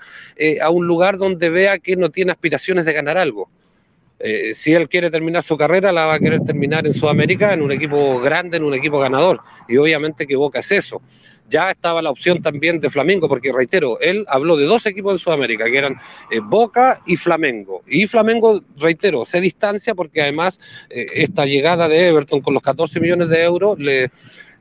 [0.64, 3.52] a un lugar donde vea que no tiene aspiraciones de ganar algo
[4.20, 7.62] eh, si él quiere terminar su carrera, la va a querer terminar en Sudamérica, en
[7.62, 9.42] un equipo grande, en un equipo ganador.
[9.68, 11.02] Y obviamente que Boca es eso.
[11.48, 15.20] Ya estaba la opción también de Flamengo, porque reitero, él habló de dos equipos en
[15.20, 15.96] Sudamérica, que eran
[16.30, 17.82] eh, Boca y Flamengo.
[17.88, 23.00] Y Flamengo, reitero, se distancia porque además eh, esta llegada de Everton con los 14
[23.00, 24.12] millones de euros le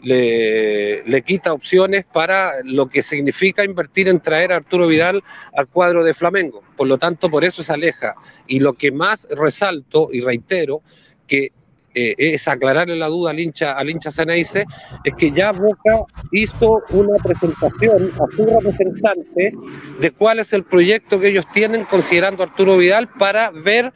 [0.03, 5.23] le, quita opciones para lo que significa invertir en traer a Arturo Vidal
[5.57, 6.63] al cuadro de Flamengo.
[6.77, 8.15] Por lo tanto, por eso se aleja.
[8.47, 10.83] Y lo que más resalto y reitero,
[11.27, 11.53] que
[11.99, 14.65] eh, es aclararle la duda al hincha, al hincha Ceneice,
[15.05, 19.53] es que ya Boca hizo una presentación a su representante
[20.01, 23.93] de cuál es el proyecto que ellos tienen considerando a Arturo Vidal para ver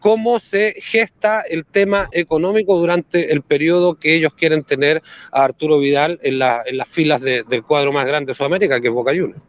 [0.00, 5.78] cómo se gesta el tema económico durante el periodo que ellos quieren tener a Arturo
[5.78, 9.40] Vidal en, las filas del cuadro más grande de Sudamérica, que es Boca Juniors.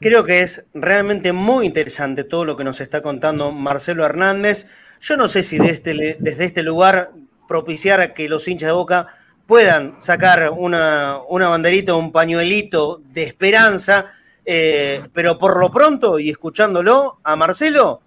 [0.00, 4.66] Creo que es realmente muy interesante todo lo que nos está contando Marcelo Hernández.
[5.04, 7.10] Yo no sé si este desde este lugar
[7.46, 9.06] propiciar que los hinchas de Boca
[9.46, 14.06] puedan sacar una, una banderita, un pañuelito de esperanza,
[14.46, 18.00] eh, pero por lo pronto, y escuchándolo a Marcelo,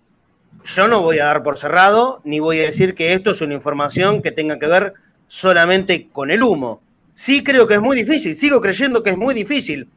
[0.65, 3.53] yo no voy a dar por cerrado, ni voy a decir que esto es una
[3.53, 4.95] información que tenga que ver
[5.27, 6.81] solamente con el humo.
[7.13, 9.87] Sí creo que es muy difícil, sigo creyendo que es muy difícil.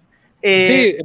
[0.42, 0.98] Eh,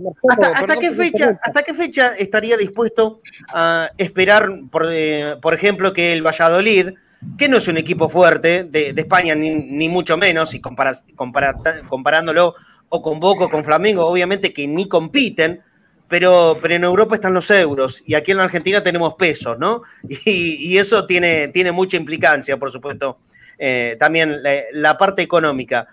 [0.54, 6.14] hasta, qué fecha, ¿Hasta qué fecha estaría dispuesto a esperar, por, eh, por ejemplo, que
[6.14, 6.92] el Valladolid,
[7.38, 12.56] que no es un equipo fuerte de, España, ni, mucho menos, y comparándolo
[12.90, 15.62] o con Boca o con Flamengo, obviamente que ni compiten,
[16.08, 19.84] pero, pero en Europa están los euros y aquí en la Argentina tenemos pesos, ¿no?
[20.26, 23.20] Y, eso tiene, tiene mucha implicancia, por supuesto,
[23.58, 24.42] eh, también
[24.74, 25.88] la, parte económica.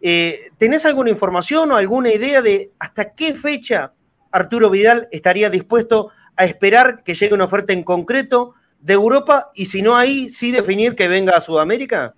[0.00, 3.92] Eh, ¿Tenés alguna información o alguna idea de hasta qué fecha
[4.30, 9.66] Arturo Vidal estaría dispuesto a esperar que llegue una oferta en concreto de Europa y
[9.66, 12.14] si no ahí, sí definir que venga a Sudamérica?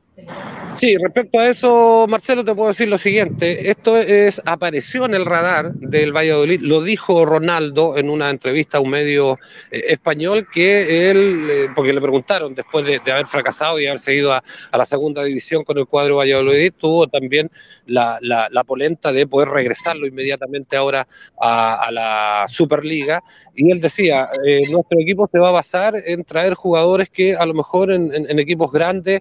[0.74, 3.70] Sí, respecto a eso, Marcelo, te puedo decir lo siguiente.
[3.70, 8.80] Esto es apareció en el radar del Valladolid, lo dijo Ronaldo en una entrevista a
[8.80, 9.36] un medio
[9.72, 14.32] eh, español que él, eh, porque le preguntaron después de, haber fracasado y haberse ido
[14.32, 17.50] a, la segunda división con el cuadro Valladolid, tuvo también
[17.86, 18.20] la,
[18.64, 21.06] polenta de poder regresarlo inmediatamente ahora
[21.40, 23.22] a, la Superliga.
[23.56, 27.44] Y él decía, eh, nuestro equipo se va a basar en traer jugadores que a
[27.44, 29.20] lo mejor en, equipos grandes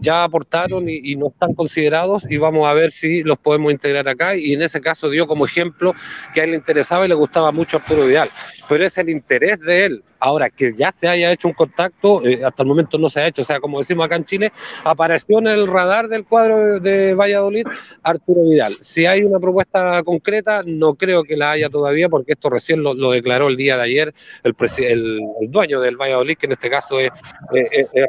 [0.00, 4.36] ya aportaron y, no están considerados y vamos a ver si los podemos integrar acá.
[4.36, 5.94] Y en ese caso dio como ejemplo
[6.32, 8.30] que a él le interesaba y le gustaba mucho Arturo Vidal.
[8.68, 10.04] Pero es el interés de él.
[10.20, 13.28] Ahora, que ya se haya hecho un contacto, eh, hasta el momento no se ha
[13.28, 13.42] hecho.
[13.42, 14.52] O sea, como decimos acá en Chile,
[14.82, 17.66] apareció en el radar del cuadro de Valladolid
[18.02, 18.76] Arturo Vidal.
[18.80, 22.94] Si hay una propuesta concreta, no creo que la haya todavía, porque esto recién lo,
[23.12, 27.10] declaró el día de ayer el, el, dueño del Valladolid, que en este caso es,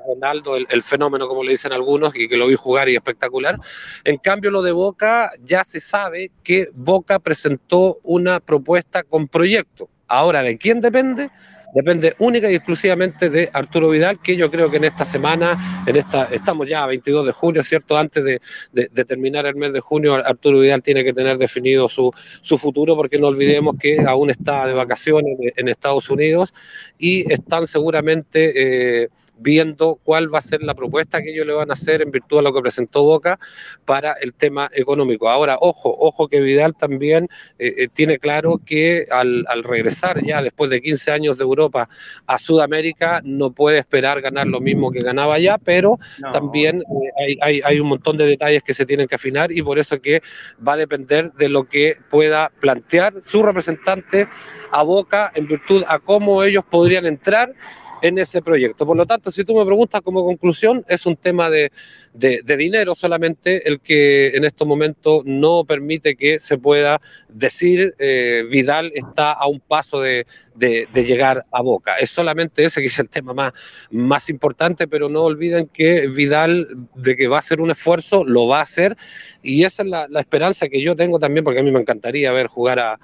[0.07, 3.59] Ronaldo, el, el, fenómeno, como le dicen algunos, y que lo vi jugar y espectacular.
[4.03, 9.89] En cambio, lo de Boca, ya se sabe que Boca presentó una propuesta con proyecto.
[10.09, 11.29] Ahora, ¿de quién depende?
[11.73, 15.95] depende única y exclusivamente de Arturo Vidal, que yo creo que en esta semana, en
[15.95, 17.97] esta, estamos ya a 22 de junio, ¿cierto?
[17.97, 22.11] Antes de, terminar el mes de junio, Arturo Vidal tiene que tener definido su,
[22.57, 26.53] futuro, porque no olvidemos que aún está de vacaciones en Estados Unidos
[26.97, 29.03] y están seguramente...
[29.03, 29.09] Eh,
[29.39, 32.37] viendo cuál va a ser la propuesta que ellos le van a hacer en virtud
[32.37, 33.39] de lo que presentó Boca
[33.85, 35.29] para el tema económico.
[35.29, 40.69] Ahora, ojo, ojo que Vidal también eh, eh, tiene claro que al, regresar ya después
[40.69, 41.89] de 15 años de Europa
[42.27, 45.97] a Sudamérica no puede esperar ganar lo mismo que ganaba allá, pero
[46.33, 46.81] también
[47.27, 50.01] eh, hay, hay un montón de detalles que se tienen que afinar y por eso
[50.01, 50.21] que
[50.65, 54.27] va a depender de lo que pueda plantear su representante
[54.71, 57.53] a Boca en virtud a cómo ellos podrían entrar
[58.01, 58.85] en ese proyecto.
[58.85, 61.71] Por lo tanto, si tú me preguntas como conclusión, es un tema de,
[62.13, 68.43] de, dinero solamente el que en estos momentos no permite que se pueda decir eh,
[68.49, 70.25] Vidal está a un paso de,
[70.59, 71.95] llegar a Boca.
[71.95, 73.53] Es solamente ese que es el tema más,
[73.91, 78.47] más importante, pero no olviden que Vidal, de que va a hacer un esfuerzo, lo
[78.47, 78.97] va a hacer
[79.41, 82.47] y esa es la, esperanza que yo tengo también, porque a mí me encantaría ver
[82.47, 82.99] jugar a,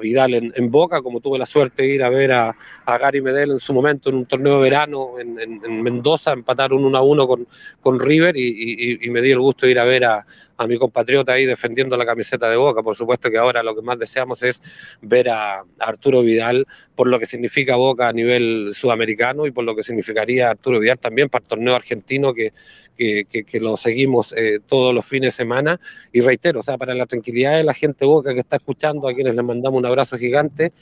[0.00, 2.54] Vidal en, Boca, como tuve la suerte de ir a ver a,
[2.86, 6.98] Gary Medel en su momento en un torneo de verano en, Mendoza, empatar un 1
[6.98, 7.48] a 1 con,
[7.80, 10.24] con River y, me di el gusto de ir a ver a,
[10.66, 12.82] mi compatriota ahí defendiendo la camiseta de Boca.
[12.82, 14.62] Por supuesto que ahora lo que más deseamos es
[15.02, 19.74] ver a, Arturo Vidal por lo que significa Boca a nivel sudamericano y por lo
[19.74, 22.52] que significaría Arturo Vidal también para el torneo argentino que,
[22.96, 25.80] que, lo seguimos eh, todos los fines de semana.
[26.12, 29.12] Y reitero, o sea, para la tranquilidad de la gente Boca que está escuchando, a
[29.12, 30.72] quienes les mandamos un abrazo gigante.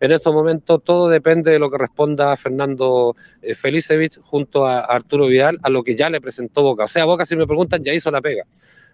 [0.00, 5.26] En estos momentos todo depende de lo que responda Fernando eh, Felicevich junto a Arturo
[5.26, 6.84] Vidal a lo que ya le presentó Boca.
[6.84, 8.44] O sea, Boca, si me preguntan, ya hizo la pega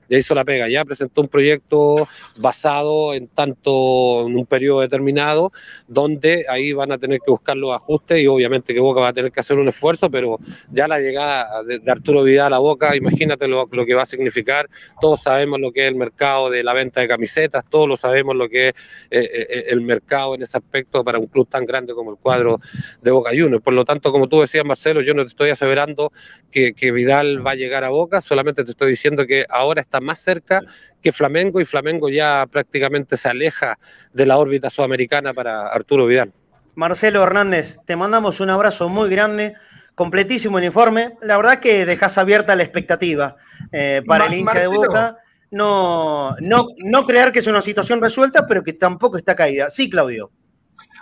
[0.09, 5.53] ya hizo la pega, ya presentó un proyecto basado en tanto en un periodo determinado,
[5.87, 9.13] donde ahí van a tener que buscar los ajustes y obviamente que Boca va a
[9.13, 10.39] tener que hacer un esfuerzo, pero
[10.71, 14.69] ya la llegada de, Arturo Vidal a Boca, imagínate lo, que va a significar,
[15.01, 18.35] todos sabemos lo que es el mercado de la venta de camisetas, todos lo sabemos
[18.35, 18.75] lo que es
[19.11, 22.61] eh, eh, el mercado en ese aspecto para un club tan grande como el cuadro
[23.03, 23.63] de Boca Juniors.
[23.63, 26.13] Por lo tanto, como tú decías, Marcelo, yo no te estoy aseverando
[26.51, 29.94] que, que Vidal va a llegar a Boca, solamente te estoy diciendo que ahora está
[30.01, 30.63] más cerca
[31.03, 33.79] que Flamengo y Flamengo ya prácticamente se aleja
[34.13, 36.33] de la órbita sudamericana para Arturo Vidal.
[36.75, 39.55] Marcelo Hernández, te mandamos un abrazo muy grande,
[39.95, 41.17] completísimo el informe.
[41.23, 43.37] La verdad que dejas abierta la expectativa
[43.71, 45.19] eh, para el hincha de Boca.
[45.51, 49.69] No, no, no creer que es una situación resuelta, pero que tampoco está caída.
[49.69, 50.33] Sí, Claudio.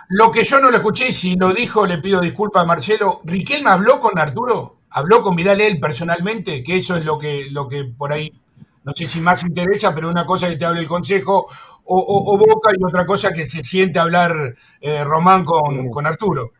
[0.09, 3.21] Lo que yo no lo escuché, si lo dijo, le pido disculpas a Marcelo.
[3.23, 4.81] ¿Riquelme habló con Arturo?
[4.91, 6.61] ¿Habló con Vidal él personalmente?
[6.61, 8.31] Que eso es lo que, lo que por ahí
[8.83, 11.47] no sé si más interesa, pero una cosa que te hable el Consejo
[11.85, 16.51] o, Boca y otra cosa que se siente hablar eh, Román con, con Arturo.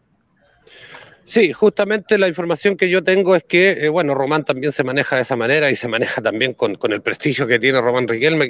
[1.26, 5.16] Sí, justamente la información que yo tengo es que, eh, bueno, Román también se maneja
[5.16, 8.50] de esa manera y se maneja también con, el prestigio que tiene Román Riquelme,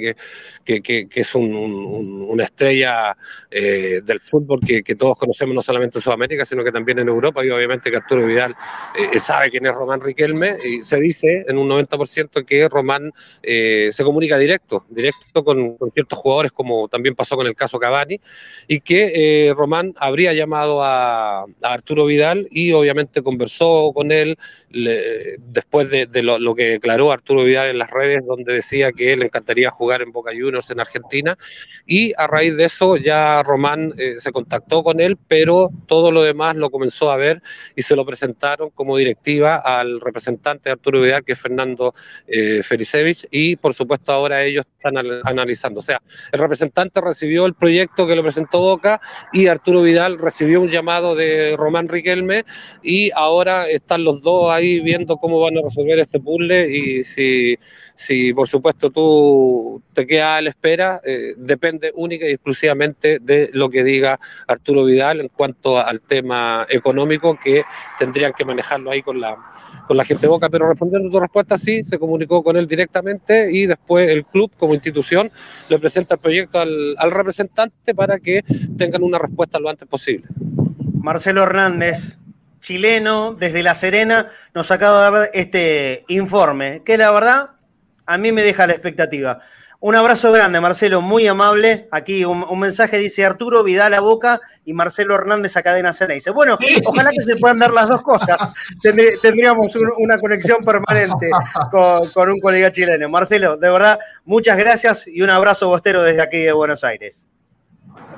[0.64, 3.16] que, que, es una estrella
[3.48, 7.44] eh, del fútbol que, todos conocemos no solamente en Sudamérica, sino que también en Europa.
[7.44, 8.56] Y obviamente que Arturo Vidal
[8.98, 13.12] eh, sabe quién es Román Riquelme y se dice en un 90% que Román
[13.42, 18.20] se comunica directo, directo con, ciertos jugadores como también pasó con el caso Cavani
[18.66, 24.36] y que Román habría llamado a, a Arturo Vidal y obviamente conversó con él
[24.70, 29.70] después de, lo, que declaró Arturo Vidal en las redes, donde decía que le encantaría
[29.70, 31.36] jugar en Boca Juniors en Argentina.
[31.86, 36.22] Y a raíz de eso ya Román eh, se contactó con él, pero todo lo
[36.22, 37.42] demás lo comenzó a ver
[37.76, 41.94] y se lo presentaron como directiva al representante de Arturo Vidal, que es Fernando
[42.26, 45.80] eh, Felicevich, y por supuesto ahora ellos están analizando.
[45.80, 46.00] O sea,
[46.32, 49.00] el representante recibió el proyecto que le presentó Boca
[49.32, 52.44] y Arturo Vidal recibió un llamado de Román Riquelme
[52.82, 57.56] y ahora están los dos ahí viendo cómo van a resolver este puzzle y si,
[57.96, 63.50] si por supuesto tú te quedas a la espera, eh, depende única y exclusivamente de
[63.52, 67.64] lo que diga Arturo Vidal en cuanto al tema económico que
[67.98, 69.36] tendrían que manejarlo ahí con la,
[69.86, 72.66] con la gente de Boca, pero respondiendo a tu respuesta, sí, se comunicó con él
[72.66, 75.30] directamente y después el club como institución
[75.68, 78.42] le presenta el proyecto al, al representante para que
[78.76, 80.26] tengan una respuesta lo antes posible.
[80.94, 82.18] Marcelo Hernández,
[82.64, 87.50] chileno, desde La Serena, nos acaba de dar este informe, que la verdad
[88.06, 89.40] a mí me deja la expectativa.
[89.80, 91.88] Un abrazo grande, Marcelo, muy amable.
[91.90, 96.14] Aquí un, un mensaje dice Arturo Vidal a Boca y Marcelo Hernández a Cadena Cena.
[96.14, 96.56] Dice, bueno,
[96.86, 98.38] ojalá que se puedan dar las dos cosas.
[98.82, 101.28] Tendrí- tendríamos un- una conexión permanente
[101.70, 103.10] con, con un colega chileno.
[103.10, 107.28] Marcelo, de verdad, muchas gracias y un abrazo bostero desde aquí de Buenos Aires.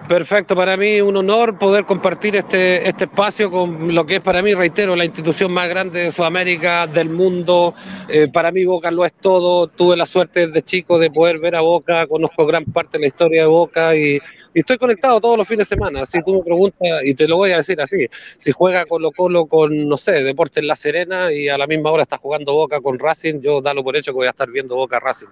[0.09, 4.41] Perfecto, para mí un honor poder compartir este, este espacio con lo que es para
[4.41, 7.75] mí, reitero, la institución más grande de Sudamérica, del mundo.
[8.09, 9.67] Eh, para mí Boca lo es todo.
[9.67, 13.07] Tuve la suerte desde chico de poder ver a Boca, conozco gran parte de la
[13.09, 14.21] historia de Boca y,
[14.55, 16.07] y estoy conectado todos los fines de semana.
[16.07, 18.07] Si tú me preguntas, y te lo voy a decir así,
[18.39, 22.05] si juega Colo Colo con, no sé, Deportes La Serena y a la misma hora
[22.05, 25.01] está jugando Boca con Racing, yo dalo por hecho que voy a estar viendo Boca
[25.01, 25.29] Racing.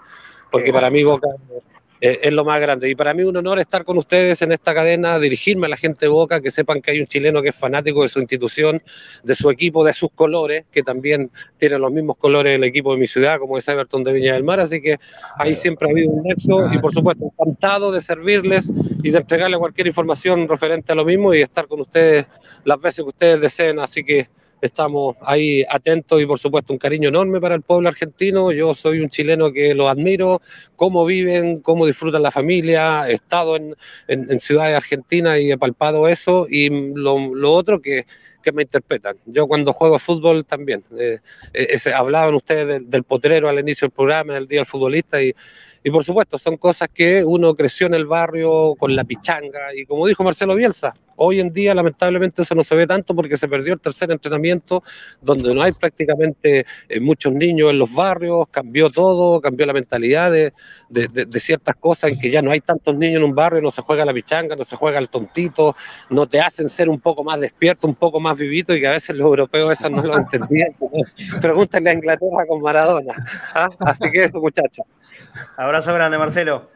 [0.51, 1.29] Porque para mí Boca
[2.01, 2.89] eh, es lo más grande.
[2.89, 6.07] Y para mí un honor estar con ustedes en esta cadena, dirigirme a la gente
[6.07, 8.83] de Boca, que sepan que hay un chileno que es fanático de su institución,
[9.23, 12.99] de su equipo, de sus colores, que también tiene los mismos colores del equipo de
[12.99, 14.61] mi ciudad, como es Everton de Viña del Mar.
[14.61, 14.99] Así que
[15.39, 18.73] ahí siempre ha habido un nexo y por supuesto encantado de servirles
[19.03, 22.27] y de entregarles cualquier información referente a lo mismo y estar con ustedes
[22.65, 23.79] las veces que ustedes deseen.
[23.79, 24.29] Así que
[24.65, 28.51] estamos ahí atentos y por supuesto un cariño enorme para el pueblo argentino.
[28.53, 30.41] Yo soy un chileno que lo admiro,
[30.77, 33.75] cómo viven, cómo disfrutan la familia, he estado en,
[34.09, 38.05] en- en ciudades argentinas y he palpado eso y lo, lo otro que,
[38.43, 39.17] que me interpretan.
[39.27, 41.19] Yo cuando juego fútbol también, eh,
[41.53, 45.35] eh, hablaban ustedes del, del potrero al inicio del programa, del Día del Futbolista y,
[45.83, 49.75] y por supuesto, son cosas que uno creció en el barrio con la pichanga.
[49.77, 53.37] Y como dijo Marcelo Bielsa, hoy en día lamentablemente eso no se ve tanto porque
[53.37, 54.83] se perdió el tercer entrenamiento,
[55.21, 60.31] donde no hay prácticamente eh, muchos niños en los barrios, cambió todo, cambió la mentalidad
[60.31, 60.53] de,
[60.89, 63.61] de- de- de ciertas cosas en que ya no hay tantos niños en un barrio,
[63.61, 65.75] no se juega la pichanga, no se juega el tontito,
[66.11, 68.91] no te hacen ser un poco más despierto, un poco más vivito y que a
[68.93, 70.69] veces los europeos esas no lo entendían.
[71.41, 73.15] Pregúntenle a Inglaterra con Maradona.
[73.55, 73.69] ¿ah?
[73.81, 74.85] Así que eso, muchachos.
[75.57, 76.71] Abrazo grande, Marcelo.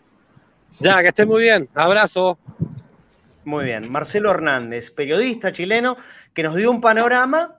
[0.81, 1.69] Ya, que estén muy bien.
[1.75, 2.39] Abrazo.
[3.49, 3.91] Muy bien.
[3.91, 5.97] Marcelo Hernández, periodista chileno,
[6.35, 7.59] que nos dio un panorama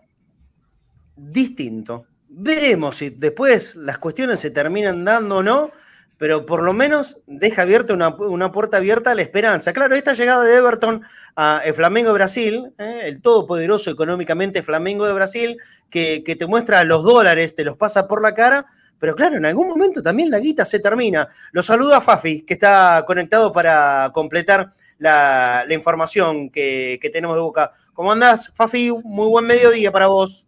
[1.16, 2.06] distinto.
[2.28, 5.72] Veremos si después las cuestiones se terminan dando o no,
[6.20, 9.74] pero por lo menos deja abierta una, una puerta abierta a la esperanza.
[9.74, 11.02] Claro, esta llegada de Everton
[11.36, 13.02] a el Flamengo de Brasil, ¿eh?
[13.06, 15.58] el todopoderoso económicamente Flamengo de Brasil,
[15.90, 18.68] que, que te muestra los dólares, te los pasa por la cara,
[19.00, 21.28] pero claro, en algún momento también la guita se termina.
[21.52, 27.36] Lo saludo a Fafi, que está conectado para completar la, la información que, que tenemos
[27.36, 27.74] de Boca.
[27.94, 28.92] ¿Cómo andás, Fafi?
[29.04, 30.46] Muy buen mediodía para vos.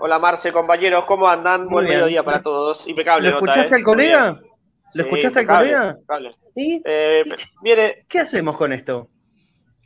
[0.00, 1.62] Hola Marce, compañeros, ¿cómo andan?
[1.64, 1.96] Muy Buen bien.
[1.98, 2.86] mediodía para todos.
[2.88, 3.28] Impecable.
[3.30, 3.78] ¿Lo nota, escuchaste ¿eh?
[3.78, 4.40] al colega?
[4.94, 5.96] ¿Lo Sí, escuchaste al colega?
[6.56, 7.22] ¿Y Eh,
[7.62, 9.08] viene, qué hacemos con esto?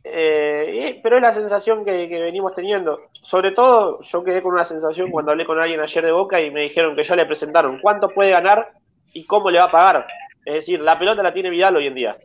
[0.05, 2.99] eh, pero es la sensación que, que venimos teniendo.
[3.23, 6.51] Sobre todo, yo quedé con una sensación cuando hablé con alguien ayer de Boca y
[6.51, 8.71] me dijeron que ya le presentaron cuánto puede ganar
[9.15, 10.07] y cómo le va a pagar.
[10.45, 12.17] Es decir, la pelota la tiene Vidal hoy en día.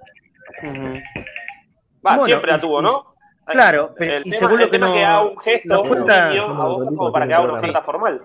[0.63, 0.99] Ujú.
[2.05, 3.15] Va, Bueno, siempre la tuvo, ¿no?
[3.47, 5.67] Claro, pero el y tema, según lo el que tema no- que haga un gesto,
[5.69, 8.21] nos un a como para que haga una oferta formal.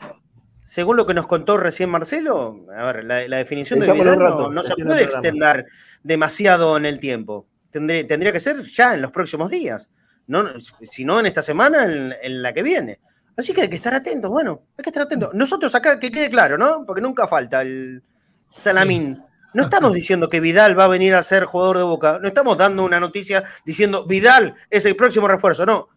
[0.60, 4.62] Según lo que nos contó recién Marcelo, a ver, la, la definición de Vidal no,
[4.62, 5.66] se puede extender
[6.02, 7.46] demasiado en el tiempo.
[7.70, 9.90] Tendría, tendría que ser ya en los próximos días.
[10.26, 10.44] No,
[10.82, 12.98] si no en esta semana, en, en la que viene.
[13.36, 15.34] Así que hay que estar atentos, bueno, hay que estar atentos.
[15.34, 16.84] Nosotros acá, que quede claro, ¿no?
[16.86, 18.02] Porque nunca falta el
[18.50, 19.22] salamín.
[19.54, 22.18] No estamos diciendo que Vidal va a venir a ser jugador de Boca.
[22.20, 25.64] No estamos dando una noticia diciendo Vidal es el próximo refuerzo.
[25.64, 25.88] No.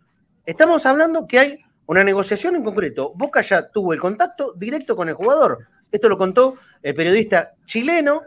[0.45, 3.13] Estamos hablando que hay una negociación en concreto.
[3.15, 5.67] Boca ya tuvo el contacto directo con el jugador.
[5.91, 8.21] Esto lo contó el periodista chileno,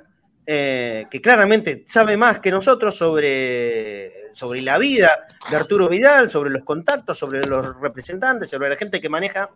[0.44, 5.12] eh, que claramente sabe más que nosotros sobre, sobre la vida
[5.48, 9.50] de Arturo Vidal, sobre los contactos, sobre los representantes, sobre la gente que maneja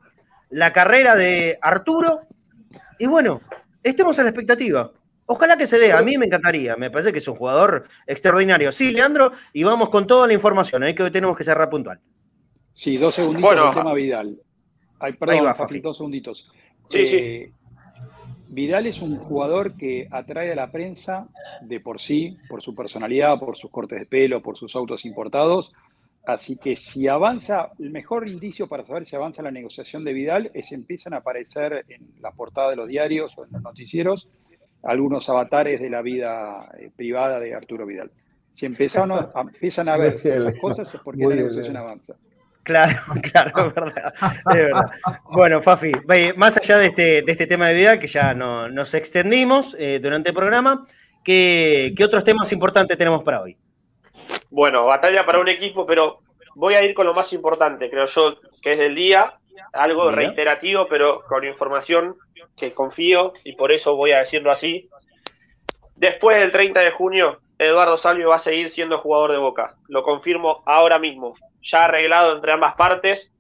[0.51, 2.29] la carrera de Arturo.
[2.99, 3.41] Y bueno,
[3.83, 4.93] estemos a la expectativa.
[5.27, 8.71] Ojalá que se dé, a mí me encantaría, me parece que es un jugador extraordinario.
[8.71, 10.95] Sí, Leandro, y vamos con toda la información, ¿eh?
[10.95, 12.01] que hoy tenemos que cerrar puntual.
[12.73, 14.37] Sí, dos segunditos Bueno, del tema Vidal.
[15.01, 15.81] Ay, perdón, ahí va, Fafi, Fafi.
[15.81, 16.51] dos segunditos.
[16.89, 17.51] Sí, Eh,
[18.49, 21.27] Vidal es un jugador que atrae a la prensa
[21.63, 25.73] de por sí, por su personalidad, por sus cortes de pelo, por sus autos importados,
[26.27, 30.51] Así que si avanza, el mejor indicio para saber si avanza la negociación de Vidal
[30.55, 34.29] es empiezan a aparecer en la portada de los diarios o en los noticieros
[34.87, 38.11] algunos avatares de la vida eh, privada de Arturo Vidal.
[38.55, 42.15] Si empiezan a, empiezan a ver esas cosas es porque la negociación avanza.
[42.63, 42.99] Claro,
[43.33, 44.91] claro, es verdad, es verdad.
[45.31, 45.93] Bueno, Fafi,
[46.37, 50.01] más allá de este, de este tema de Vidal, que ya no, nos extendimos eh,
[50.01, 50.85] durante el programa,
[51.23, 53.57] ¿qué, ¿qué otros temas importantes tenemos para hoy?
[54.51, 56.21] Bueno, batalla para un equipo, pero
[56.55, 59.35] voy a ir con lo más importante, creo yo, que es del día,
[59.73, 62.17] algo reiterativo, pero con información
[62.57, 64.89] que confío y por eso voy a decirlo así.
[65.97, 69.77] Después del 30 de junio, Eduardo Salvio va a seguir siendo jugador de Boca.
[69.89, 71.35] Lo confirmo ahora mismo.
[71.63, 73.33] Ya arreglado entre ambas partes.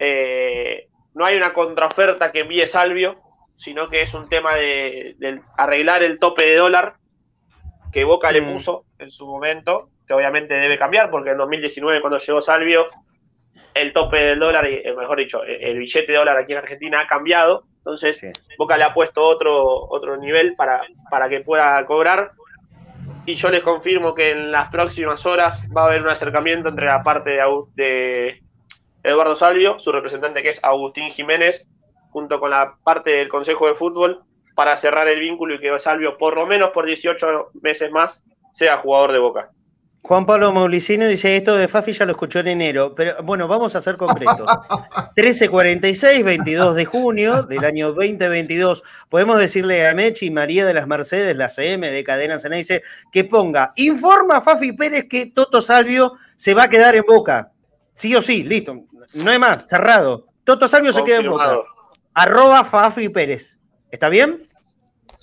[0.00, 3.20] Eh, no hay una contraoferta que envíe Salvio,
[3.56, 6.94] sino que es un tema de, arreglar el tope de dólar
[7.92, 8.52] que Boca le mm.
[8.52, 12.86] puso en su momento que obviamente debe cambiar, porque en 2019 cuando llegó Salvio,
[13.74, 17.06] el tope del dólar, eh, mejor dicho, el billete de dólar aquí en Argentina ha
[17.06, 22.32] cambiado, entonces Boca le ha puesto otro, otro nivel para, para que pueda cobrar.
[23.26, 26.86] Y yo les confirmo que en las próximas horas va a haber un acercamiento entre
[26.86, 27.42] la parte de,
[27.74, 28.42] de
[29.02, 31.68] Eduardo Salvio, su representante que es Agustín Jiménez,
[32.10, 34.22] junto con la parte del Consejo de Fútbol,
[34.54, 38.78] para cerrar el vínculo y que Salvio, por lo menos por 18 meses más, sea
[38.78, 39.50] jugador de Boca.
[40.06, 43.74] Juan Pablo Maulicino dice esto de Fafi ya lo escuchó en enero, pero bueno, vamos
[43.74, 44.46] a ser concretos.
[45.16, 48.82] 1346, 22 de junio del año 2022.
[49.08, 53.72] Podemos decirle a Mechi María de las Mercedes, la CM de Cadena dice que ponga,
[53.76, 57.50] informa a Fafi Pérez que Toto Salvio se va a quedar en Boca.
[57.94, 58.84] Sí o sí, listo.
[59.14, 60.26] No hay más, cerrado.
[60.44, 61.60] Toto Salvio se queda en Boca.
[62.12, 63.58] Arroba Fafi Pérez.
[63.90, 64.50] ¿Está bien?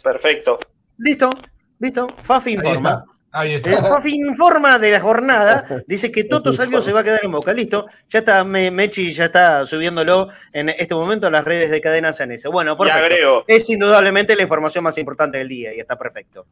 [0.01, 0.57] Perfecto.
[0.97, 1.29] Listo,
[1.77, 2.07] listo.
[2.23, 3.05] Fafi informa.
[3.33, 3.69] Ahí está.
[3.69, 7.53] El informa de la jornada, dice que Toto Salvio se va a quedar en Boca.
[7.53, 12.11] Listo, ya está, Mechi ya está subiéndolo en este momento a las redes de Cadena
[12.11, 12.49] Sanese.
[12.49, 13.45] Bueno, perfecto.
[13.47, 16.45] Es indudablemente la información más importante del día y está perfecto.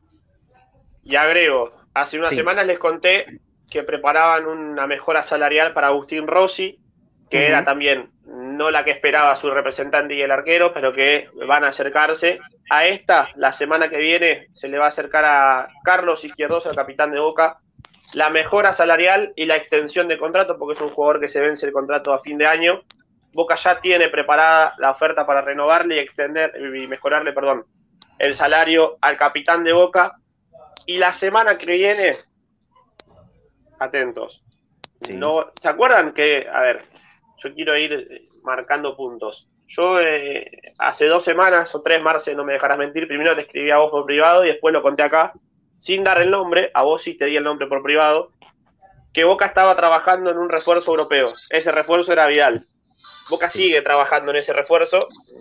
[1.04, 3.26] Y agrego, hace unas semanas les conté
[3.70, 6.80] que preparaban una mejora salarial para Agustín Rossi,
[7.30, 8.10] que era también
[8.60, 12.42] no la que esperaba su representante y el arquero, pero que van a acercarse.
[12.70, 16.76] A esta, la semana que viene, se le va a acercar a Carlos Izquierdoso, el
[16.76, 17.60] capitán de Boca,
[18.14, 21.68] la mejora salarial y la extensión de contrato, porque es un jugador que se vence
[21.68, 22.82] el contrato a fin de año.
[23.34, 27.64] Boca ya tiene preparada la oferta para renovarle y extender y mejorarle, perdón,
[28.18, 30.18] el salario al capitán de Boca.
[30.86, 32.18] Y la semana que viene,
[33.80, 34.44] atentos.
[35.14, 36.84] No, ¿Se acuerdan que, a ver,
[37.38, 39.48] yo quiero ir marcando puntos.
[39.68, 43.70] Yo eh, hace dos semanas o tres, Marce, no me dejarás mentir, primero te escribí
[43.70, 45.34] a vos por privado y después lo conté acá,
[45.78, 48.32] sin dar el nombre, a vos sí te di el nombre por privado,
[49.14, 51.30] que Boca estaba trabajando en un refuerzo europeo.
[51.50, 52.66] Ese refuerzo era Vidal.
[53.30, 55.00] Boca sigue trabajando en ese refuerzo.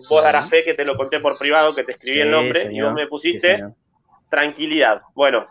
[0.09, 2.81] Vos darás fe que te lo conté por privado, que te escribí el nombre y
[2.81, 3.65] vos me pusiste
[4.31, 4.99] tranquilidad.
[5.15, 5.47] Bueno,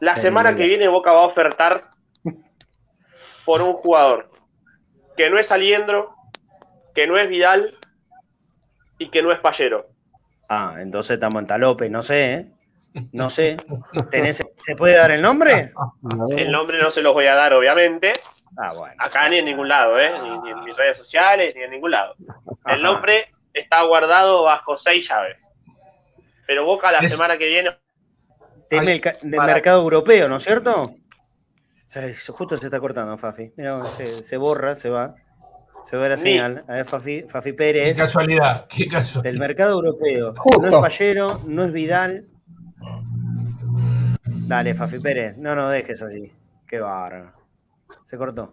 [0.00, 1.90] la semana que viene Boca va a ofertar
[3.44, 4.29] por un jugador
[5.20, 6.14] que no es Aliendro,
[6.94, 7.74] que no es Vidal
[8.96, 9.86] y que no es Payero.
[10.48, 12.46] Ah, entonces estamos en Talope, no sé, ¿eh?
[13.12, 13.58] No sé.
[14.62, 15.74] ¿Se puede dar el nombre?
[16.34, 18.14] El nombre no se los voy a dar, obviamente.
[18.56, 18.94] Ah, bueno.
[18.96, 20.10] Acá ni en ningún lado, ¿eh?
[20.42, 22.14] Ni, en mis redes sociales, ni en ningún lado.
[22.64, 25.46] El nombre está guardado bajo seis llaves.
[26.46, 27.76] Pero Boca la semana que viene.
[28.70, 30.94] Del, mercado europeo, ¿no es cierto?
[32.28, 33.52] Justo se está cortando, Fafi.
[34.22, 35.14] se, borra, se va.
[35.84, 36.64] Se ve la señal.
[36.68, 37.88] A ver, Fafi, Fafi Pérez.
[37.88, 39.30] Qué casualidad, qué casualidad.
[39.30, 40.34] Del mercado europeo.
[40.60, 42.26] No es Pallero, no es Vidal.
[44.24, 45.38] Dale, Fafi Pérez.
[45.38, 46.32] No, no dejes así.
[46.66, 47.32] Qué bárbaro.
[48.04, 48.52] Se cortó.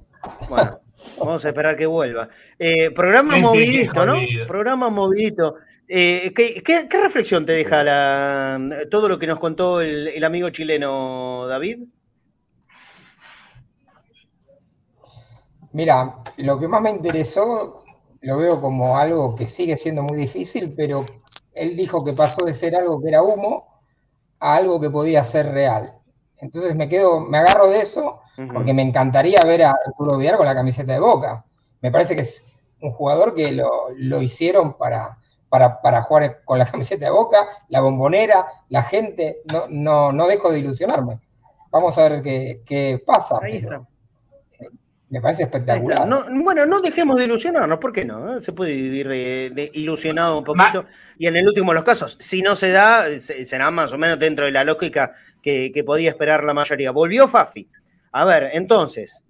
[0.49, 0.79] Bueno,
[1.19, 2.29] vamos a esperar que vuelva.
[2.57, 4.15] Eh, programa movidito, ¿no?
[4.47, 5.55] Programa movidito.
[5.87, 8.59] Eh, ¿qué, reflexión te deja la,
[8.89, 11.79] todo lo que nos contó el amigo chileno David?
[15.77, 17.83] Mira, lo que más me interesó
[18.21, 21.05] lo veo como algo que sigue siendo muy difícil, pero
[21.53, 23.79] él dijo que pasó de ser algo que era humo
[24.39, 25.93] a algo que podía ser real.
[26.37, 28.21] Entonces me quedo, me agarro de eso
[28.51, 31.45] porque me encantaría ver a Arturo Vidal con la camiseta de Boca.
[31.81, 32.43] Me parece que es
[32.81, 38.47] un jugador que lo, hicieron para, para, jugar con la camiseta de Boca, la bombonera,
[38.69, 39.43] la gente.
[39.53, 41.19] No, no, no dejo de ilusionarme.
[41.69, 43.37] Vamos a ver qué, qué pasa.
[43.43, 43.87] Ahí está.
[45.09, 46.05] Me parece espectacular.
[46.31, 48.41] bueno, no dejemos de ilusionarnos, ¿por qué no?
[48.41, 50.85] Se puede vivir de, ilusionado un poquito.
[51.17, 54.19] y en el último de los casos, si no se da, será más o menos
[54.19, 56.91] dentro de la lógica que, podía esperar la mayoría.
[56.91, 57.69] Volvió Fafi.
[58.11, 59.23] A ver, entonces,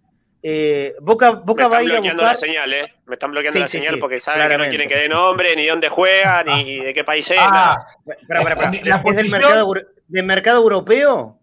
[0.44, 2.36] Eh, Boca, Boca me va a están ir a bloqueando buscar.
[2.36, 2.94] la señal, ¿eh?
[3.08, 4.72] Me están bloqueando Sí, la sí, señal sí, porque saben claramente.
[4.72, 7.38] que no quieren que dé nombre, ni dónde juega, ni de qué país es.
[7.42, 7.86] Ah,
[8.28, 8.72] pará, pará.
[8.84, 9.74] La ¿Es del mercado,
[10.08, 11.40] del mercado europeo?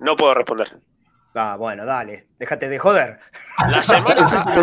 [0.00, 0.68] No puedo responder.
[1.34, 3.18] Ah, bueno, dale, déjate de joder.
[3.68, 4.44] La semana.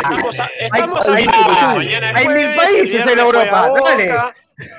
[0.00, 4.12] estamos a- estamos Hay- mil países en Europa, dale.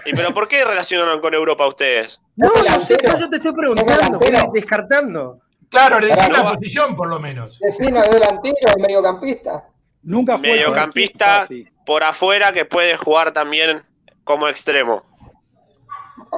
[0.05, 2.19] ¿Y pero por qué relacionan con Europa ustedes?
[2.35, 4.19] No, ¿Es no sé, eso te estoy ¿Es preguntando,
[4.53, 5.39] descartando.
[5.69, 7.59] claro, le decís la posición por lo menos.
[7.59, 9.63] Vecino de delantero, de mediocampista.
[10.03, 11.47] Nunca fue Mediocampista
[11.85, 13.83] por afuera que puede jugar también
[14.23, 15.03] como extremo.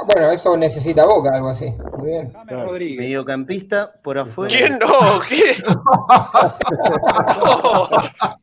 [0.05, 1.73] Bueno, eso necesita Boca, algo así.
[1.97, 2.33] Muy bien.
[2.47, 2.99] Rodríguez.
[2.99, 4.55] Mediocampista por afuera.
[4.55, 5.19] ¿Quién no?
[5.27, 5.63] ¿Qué?
[7.35, 7.89] No,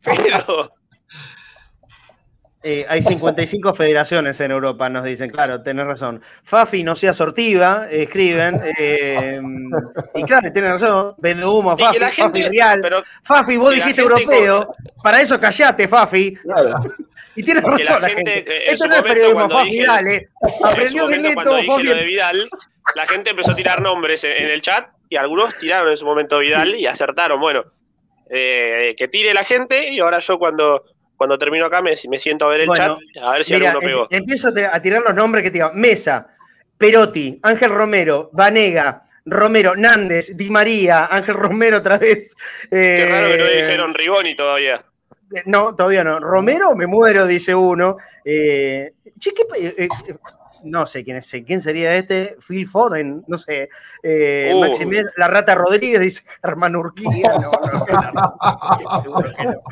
[0.03, 0.80] pero.
[2.63, 6.21] Eh, hay 55 federaciones en Europa, nos dicen, claro, tenés razón.
[6.43, 8.61] Fafi, no sea sortiva, escriben.
[8.79, 9.41] eh,
[10.15, 11.15] y claro, tenés razón.
[11.19, 12.81] Vende humo a Fafi, Fafi real.
[12.83, 14.75] pero Fafi, vos dijiste europeo.
[15.03, 16.35] Para eso callate, Fafi.
[16.35, 16.75] Claro.
[17.37, 18.53] Y tienes razón la gente, gente.
[18.57, 20.29] eh, en Esto su no es momento, periodismo, cuando Fafi, dije- dale.
[20.65, 21.87] Aprendió de neto, Fafi.
[21.87, 22.51] de Vidal,
[22.95, 26.05] la gente empezó a tirar nombres en, en el chat y algunos tiraron en su
[26.05, 27.41] momento Vidal y acertaron.
[27.41, 27.65] Bueno,
[28.29, 30.85] eh, que tire la gente y ahora yo cuando,
[31.21, 33.73] cuando termino acá me, me siento a ver el Bueno, chat a ver si Mira,
[33.73, 34.03] alguno pegó.
[34.09, 35.71] em- empiezo a tirar- los nombres que te digo.
[35.75, 36.29] Mesa,
[36.79, 42.35] Perotti, Ángel Romero, Vanega, Romero, Nández, Di María, Ángel Romero otra vez.
[42.71, 44.83] Qué raro que no eh, dijeron Rigoni todavía.
[45.45, 46.21] No, todavía no.
[46.21, 47.99] Romero, me muero, dice uno.
[48.25, 49.89] Eh, che, ¿qué eh, eh,
[50.65, 53.69] no sé quién es, quién sería este, Phil Foden, no sé.
[54.03, 54.93] Eh, Uh.
[55.17, 57.11] La Rata Rodríguez, dice Germán Urquía.
[57.41, 59.63] No, no, no, seguro que no.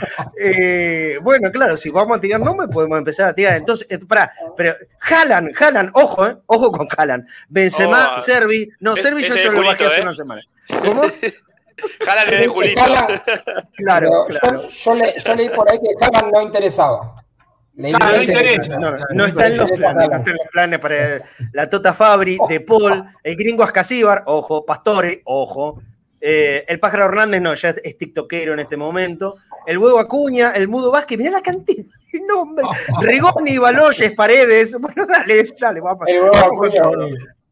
[0.40, 3.56] Eh, bueno, claro, si vamos a tirar nombres, podemos empezar a tirar.
[3.56, 7.26] Entonces, eh, pará, pero Jalan, Jalan, ojo, eh, ojo con Jalan.
[7.48, 10.02] Benzema, Oh, Servi, no, es- Servi yo, yo lo bajé hace ¿eh?
[10.02, 10.42] una semana.
[10.84, 11.02] ¿Cómo?
[12.04, 12.82] Jala de Julito.
[13.76, 14.62] Claro, claro.
[14.62, 17.14] Yo, yo le- yo leí por ahí que Haaland no interesaba.
[17.78, 18.76] Claro, que no interesa.
[18.78, 21.22] No, no está en los planes, no está en los planes para
[21.52, 25.80] la Tota Fabri, De Paul, el gringo Ascasíbar, ojo, Pastore, ojo.
[26.20, 29.36] eh, el pájaro Hernández no, ya es, tiktokero en este momento.
[29.66, 32.66] El huevo Acuña, el mudo Vázquez, mirá la cantidad de nombres.
[33.00, 34.76] Rigoni, Baloyes, Paredes.
[34.80, 36.02] Bueno, dale, dale, vamos.
[36.08, 36.82] El huevo Acuña.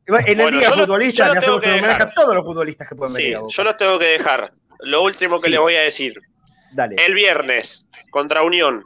[0.08, 2.94] En el Bueno, día futbolista le hacemos que un homenaje a todos los futbolistas que
[2.94, 4.52] pueden Sí, venir a yo los tengo que dejar.
[4.80, 5.50] Lo último que Sí.
[5.50, 6.14] les voy a decir.
[6.72, 6.96] Dale.
[7.04, 8.84] El viernes, contra Unión,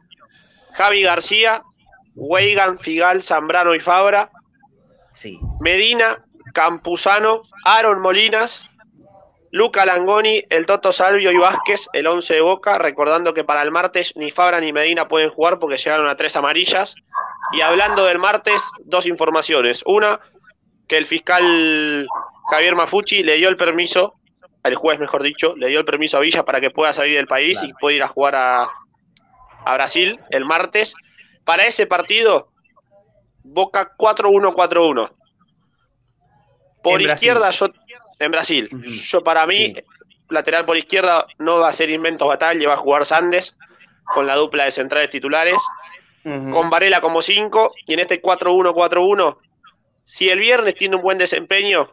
[0.74, 1.62] Javi García,
[2.14, 4.30] Weigan, Figal, Zambrano y Fabra,
[5.12, 5.38] Sí.
[5.60, 8.68] Medina, Campuzano, Aaron Molinas,
[9.50, 13.72] Luca Langoni, el Toto Salvio y Vázquez, el 11 de Boca, recordando que para el
[13.72, 16.94] martes ni Fabra ni Medina pueden jugar porque llegaron a tres amarillas.
[17.52, 19.82] Y hablando del martes, dos informaciones.
[19.86, 20.20] Una,
[20.86, 22.06] que el fiscal
[22.50, 24.14] Javier Mafucci le dio el permiso,
[24.62, 27.26] al juez mejor dicho, le dio el permiso a Villa para que pueda salir del
[27.26, 27.70] país Claro.
[27.76, 28.68] y pueda ir a jugar a,
[29.64, 30.94] a Brasil el martes.
[31.44, 32.48] Para ese partido,
[33.42, 35.10] Boca 4-1-4-1.
[36.82, 37.28] Por En Brasil.
[37.28, 37.68] izquierda, yo.
[38.18, 38.68] En Brasil.
[38.72, 38.84] Ujú.
[38.86, 39.76] Yo, para mí, Sí.
[40.28, 43.56] lateral por izquierda no va a ser Inventos Batalla, va a jugar Sandes
[44.14, 45.56] con la dupla de centrales titulares.
[46.24, 46.50] Ujú.
[46.50, 49.38] Con Varela como 5 y en este 4-1-4-1.
[50.04, 51.92] Si el viernes tiene un buen desempeño,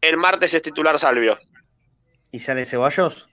[0.00, 1.38] el martes es titular Salvio.
[2.32, 3.28] ¿Y sale Ceballos?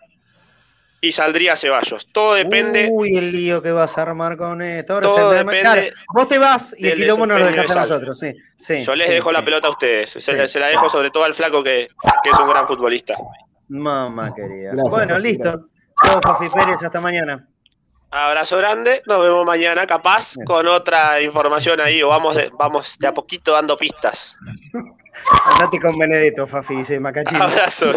[1.00, 2.08] Y saldría Ceballos.
[2.12, 2.88] Todo depende.
[2.92, 4.94] Uy, el lío que vas a armar con esto.
[4.94, 5.82] Ahora Todo se- depende Claro,
[6.14, 8.18] vos te vas y el quilombo nos lo dejas a nosotros.
[8.18, 10.10] Sí, sí, Yo les sí, dejo la pelota a ustedes.
[10.12, 10.32] Se, Sí.
[10.48, 11.88] se la dejo sobre todo al flaco que,
[12.24, 13.16] que es un gran futbolista.
[13.70, 14.72] Mamá querida.
[14.74, 15.68] Gracias, bueno, listo.
[16.04, 17.48] Chao, Fafi Pérez, hasta mañana.
[18.10, 23.08] Abrazo grande, nos vemos mañana, capaz, con otra información ahí, o vamos de, vamos de
[23.08, 24.34] a poquito dando pistas.
[25.54, 27.44] Andate con Benedetto, Fafi, dice Macachino.
[27.44, 27.92] Abrazo.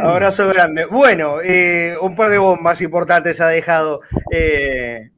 [0.00, 0.86] Abrazo grande.
[0.86, 4.00] Bueno, eh, un par de bombas importantes ha dejado.
[4.30, 5.10] Eh,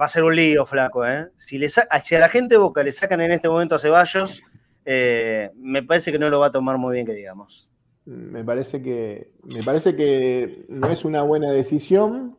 [0.00, 1.06] va a ser un lío, flaco.
[1.06, 1.28] ¿eh?
[1.36, 4.42] Si, le si a la gente de Boca le sacan en este momento a Ceballos,
[4.84, 7.70] eh, me parece que no lo va a tomar muy bien, que digamos.
[8.06, 12.36] Me parece que, me parece que no es una buena decisión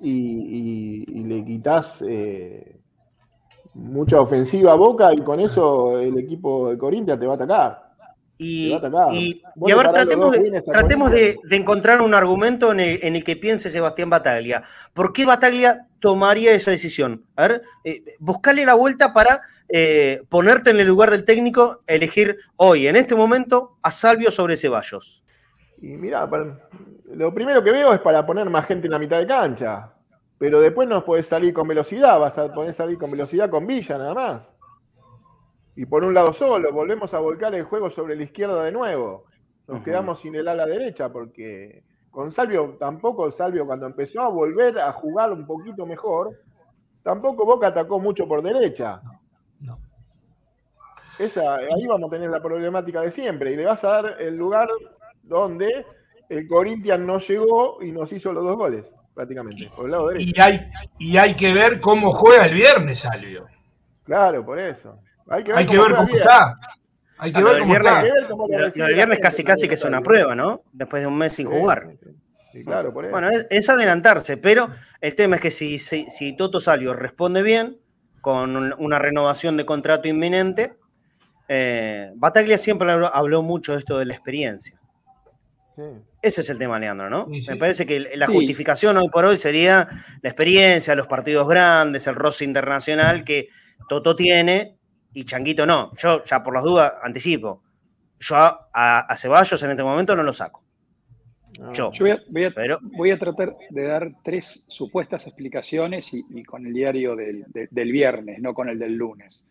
[0.00, 2.77] y, y- y le quitas eh,
[3.78, 7.88] mucha ofensiva a Boca y con eso el equipo de Corintia te va a atacar.
[8.36, 9.12] Y, a atacar.
[9.14, 13.24] y- y a ver, tratemos, de, tratemos de, encontrar un argumento en el, en el
[13.24, 14.62] que piense Sebastián Bataglia.
[14.92, 17.24] ¿Por qué Bataglia tomaría esa decisión?
[17.36, 22.38] A ver, eh, buscarle la vuelta para eh, ponerte en el lugar del técnico, elegir
[22.56, 25.22] hoy, en este momento, a Salvio sobre Ceballos.
[25.80, 26.28] Y mira,
[27.12, 29.92] lo primero que veo es para poner más gente en la mitad de cancha.
[30.38, 33.98] Pero después no podés salir con velocidad, vas a poder salir con velocidad con Villa
[33.98, 34.42] nada más.
[35.74, 39.24] Y por un lado solo, volvemos a volcar el juego sobre la izquierda de nuevo.
[39.66, 44.78] nos quedamos sin el ala derecha porque con Salvio tampoco, Salvio cuando empezó a volver
[44.78, 46.36] a jugar un poquito mejor,
[47.02, 49.00] tampoco Boca atacó mucho por derecha.
[49.60, 49.78] No.
[51.18, 54.36] Esa, ahí vamos a tener la problemática de siempre y le vas a dar el
[54.36, 54.68] lugar
[55.22, 55.86] donde
[56.28, 58.84] el Corinthians no llegó y nos hizo los dos goles,
[59.22, 60.32] prácticamente, por el lado derecho.
[60.36, 63.46] Y hay, y hay que ver cómo juega el viernes, Salvio.
[64.04, 64.96] Claro, por eso.
[65.28, 66.54] Hay que ver cómo, juega cómo está.
[67.18, 67.98] Hay que Ah, ver cómo viernes- está.
[67.98, 70.36] Hay que ver cómo Lo, lo del la viernes casi casi que es una prueba,
[70.36, 70.62] ¿no?
[70.72, 71.88] Después de un mes sin Sí, jugar.
[72.52, 73.10] Sí, claro, por eso.
[73.10, 74.68] Bueno, es, es adelantarse, pero
[75.00, 77.76] el tema es que si, si, si Toto Salio responde bien,
[78.20, 80.74] con un- una renovación de contrato inminente,
[81.48, 84.77] eh, Bataglia siempre habló, habló mucho de esto de la experiencia.
[85.78, 85.84] Sí.
[86.22, 87.28] Ese es el tema, Leandro, ¿no?
[87.32, 87.50] Sí, sí.
[87.52, 88.32] Me parece que la Sí.
[88.32, 89.88] justificación hoy por hoy sería
[90.20, 93.48] la experiencia, los partidos grandes, el roce internacional que
[93.88, 94.76] Toto tiene
[95.14, 95.92] y Changuito no.
[95.96, 97.62] Yo, ya por las dudas, anticipo.
[98.18, 100.64] Yo a, a- a Ceballos en este momento no lo saco.
[101.60, 101.72] No.
[101.72, 101.92] Yo.
[101.92, 106.24] Yo voy a, voy a- Pero voy a tratar de dar tres supuestas explicaciones y,
[106.30, 109.46] y con el diario del, de- del viernes, no con el del lunes.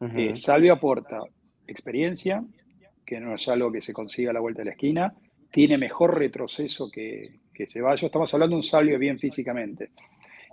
[0.00, 1.18] ujú, Eh, Salvio aporta
[1.66, 2.44] experiencia,
[3.04, 5.14] que no es algo que se consiga a la vuelta de la esquina,
[5.52, 9.90] tiene mejor retroceso que, que Ceballos, estamos hablando de un Salvio bien físicamente.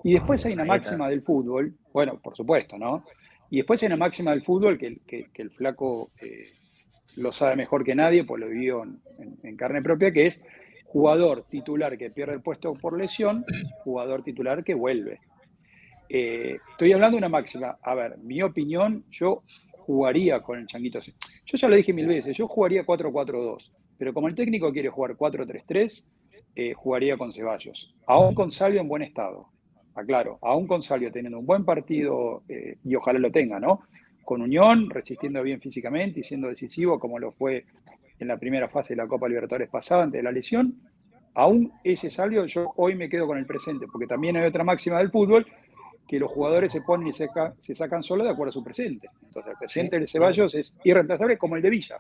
[0.04, 3.06] Y después hay una máxima del fútbol, bueno, por supuesto, ¿no?
[3.50, 6.44] Y después hay una máxima del fútbol que, que- que el flaco eh,
[7.18, 10.42] lo sabe mejor que nadie, pues lo vivió en, en- en carne propia, que es
[10.86, 13.44] jugador titular que pierde el puesto por lesión,
[13.84, 15.20] jugador titular que vuelve.
[16.10, 17.78] Eh, estoy hablando de una máxima.
[17.82, 19.44] A ver, mi opinión, yo
[19.78, 21.00] jugaría con el Changuito.
[21.00, 25.18] Yo ya lo dije mil veces, yo jugaría 4-4-2, pero como el técnico quiere jugar
[25.18, 26.06] 4-3-3,
[26.56, 27.94] eh, jugaría con Ceballos.
[28.08, 29.50] Aún con Salvio en buen estado.
[29.94, 33.82] Aclaro, aún con Salvio teniendo un buen partido, eh, y ojalá lo tenga, ¿no?
[34.24, 37.66] Con Unión, resistiendo bien físicamente y siendo decisivo como lo fue
[38.20, 40.76] en la primera fase de la Copa Libertadores pasada ante la lesión.
[41.34, 45.00] Aún ese Salvio, yo hoy me quedo con el presente, porque también hay otra máxima
[45.00, 45.46] del fútbol,
[46.08, 47.28] que los jugadores se ponen y se,
[47.60, 49.10] se sacan solo de acuerdo a su presente.
[49.28, 51.98] Entonces, el presente de Ceballos es irreemplazable como el de Villa.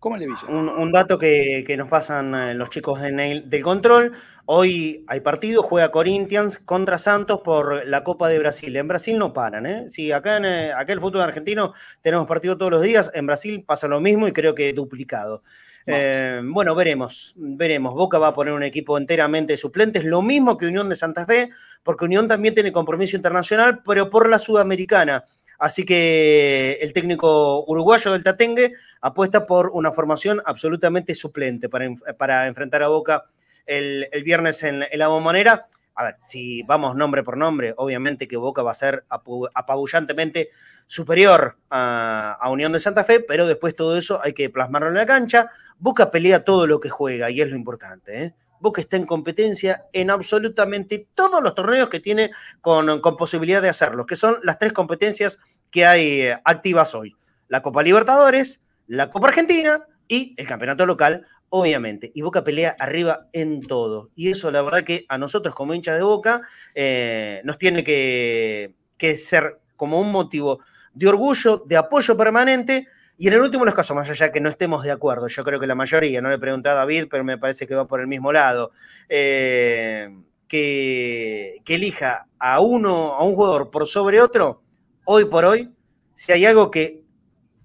[0.00, 0.36] Villa.
[0.48, 4.12] Un, un dato que, que nos pasan eh, los chicos del control.
[4.46, 8.74] Hoy hay partido, juega Corinthians contra Santos por la Copa de Brasil.
[8.76, 9.84] En Brasil no paran, ¿eh?
[9.88, 13.10] Sí, acá en eh, acá el fútbol argentino tenemos partido todos los días.
[13.12, 15.42] En Brasil pasa lo mismo y creo que duplicado.
[15.84, 17.94] Eh, bueno, veremos, veremos.
[17.94, 21.24] Boca va a poner un equipo enteramente de suplentes, lo mismo que Unión de Santa
[21.24, 21.50] Fe,
[21.82, 25.24] porque Unión también tiene compromiso internacional, pero por la Sudamericana.
[25.58, 32.46] Así que el técnico uruguayo del Tatengue apuesta por una formación absolutamente suplente para, para
[32.46, 33.24] enfrentar a Boca
[33.66, 35.66] el, el viernes en, en la bombonera.
[35.96, 39.04] A ver, si vamos nombre por nombre, obviamente que Boca va a ser
[39.52, 40.50] apabullantemente
[40.86, 44.94] superior a, a Unión de Santa Fe, pero después todo eso hay que plasmarlo en
[44.94, 45.50] la cancha.
[45.76, 48.22] Boca pelea todo lo que juega y es lo importante.
[48.22, 48.34] ¿eh?
[48.60, 52.30] Boca está en competencia en absolutamente todos los torneos que tiene
[52.60, 55.38] con, posibilidad de hacerlo, que son las tres competencias
[55.70, 57.16] que hay eh, activas hoy.
[57.48, 62.10] La Copa Libertadores, la Copa Argentina y el campeonato local, obviamente.
[62.14, 64.10] Y Boca pelea arriba en todo.
[64.14, 66.42] Y eso, la verdad, que a nosotros como hinchas de Boca
[66.74, 68.74] eh, nos tiene que
[69.16, 70.60] ser como un motivo
[70.92, 72.88] de orgullo, de apoyo permanente.
[73.20, 75.42] Y en el último de los casos, más allá que no estemos de acuerdo, yo
[75.42, 78.00] creo que la mayoría, no le pregunté a David, pero me parece que va por
[78.00, 78.70] el mismo lado,
[79.08, 80.16] eh,
[80.46, 84.62] que, que elija a uno, a un jugador por sobre otro,
[85.04, 85.74] hoy por hoy,
[86.14, 87.02] si hay algo que,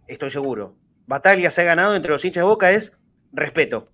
[0.08, 0.76] estoy seguro,
[1.06, 2.94] Bataglia se ha ganado entre los hinchas de Boca es
[3.32, 3.90] respeto.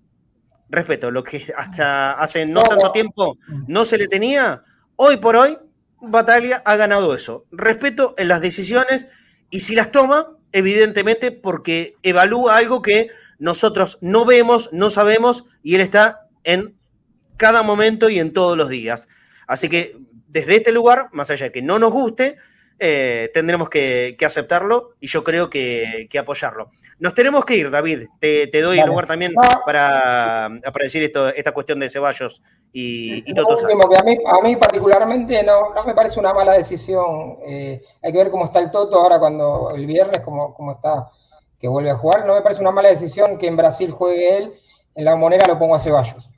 [0.70, 3.36] Respeto, lo que hasta hace no tanto tiempo
[3.66, 4.62] no se le tenía,
[4.96, 5.58] hoy por hoy
[6.00, 7.44] Bataglia ha ganado eso.
[7.50, 9.08] Respeto en las decisiones
[9.50, 15.74] y si las toma, evidentemente porque evalúa algo que nosotros no vemos, no sabemos y
[15.74, 16.76] él está en
[17.36, 19.08] cada momento y en todos los días.
[19.46, 19.96] Así que
[20.28, 22.36] desde este lugar, más allá de que no nos guste,
[22.78, 26.70] eh, tendremos que, aceptarlo y yo creo que apoyarlo.
[27.00, 28.08] Nos tenemos que ir, David.
[28.20, 28.88] Te, te doy Vale.
[28.88, 29.32] lugar también
[29.64, 32.42] para, para decir esto, esta cuestión de Ceballos
[32.72, 36.52] y, y último, que a mí, a mí particularmente no, no me parece una mala
[36.52, 37.36] decisión.
[37.46, 41.08] Eh, hay que ver cómo está el Toto ahora cuando el viernes, cómo, cómo está,
[41.58, 42.26] que vuelve a jugar.
[42.26, 44.52] No me parece una mala decisión que en Brasil juegue él.
[44.94, 46.28] En la monera lo pongo a Ceballos.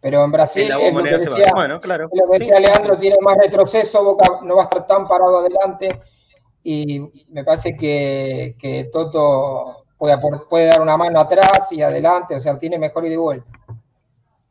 [0.00, 2.08] Pero en Brasil, En es lo que decía, Bueno, claro.
[2.12, 3.00] lo que decía sí, Leandro, sí.
[3.00, 6.00] tiene más retroceso, Boca no va a estar tan parado adelante.
[6.68, 6.98] Y
[7.30, 10.18] me parece que, que Toto puede,
[10.50, 13.46] puede dar una mano atrás y adelante, o sea, tiene mejor y vuelta.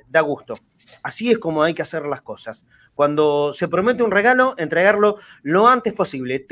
[0.08, 0.56] da gusto.
[1.04, 2.66] Así es como hay que hacer las cosas.
[3.00, 6.46] Cuando se promete un regalo, entregarlo lo antes posible.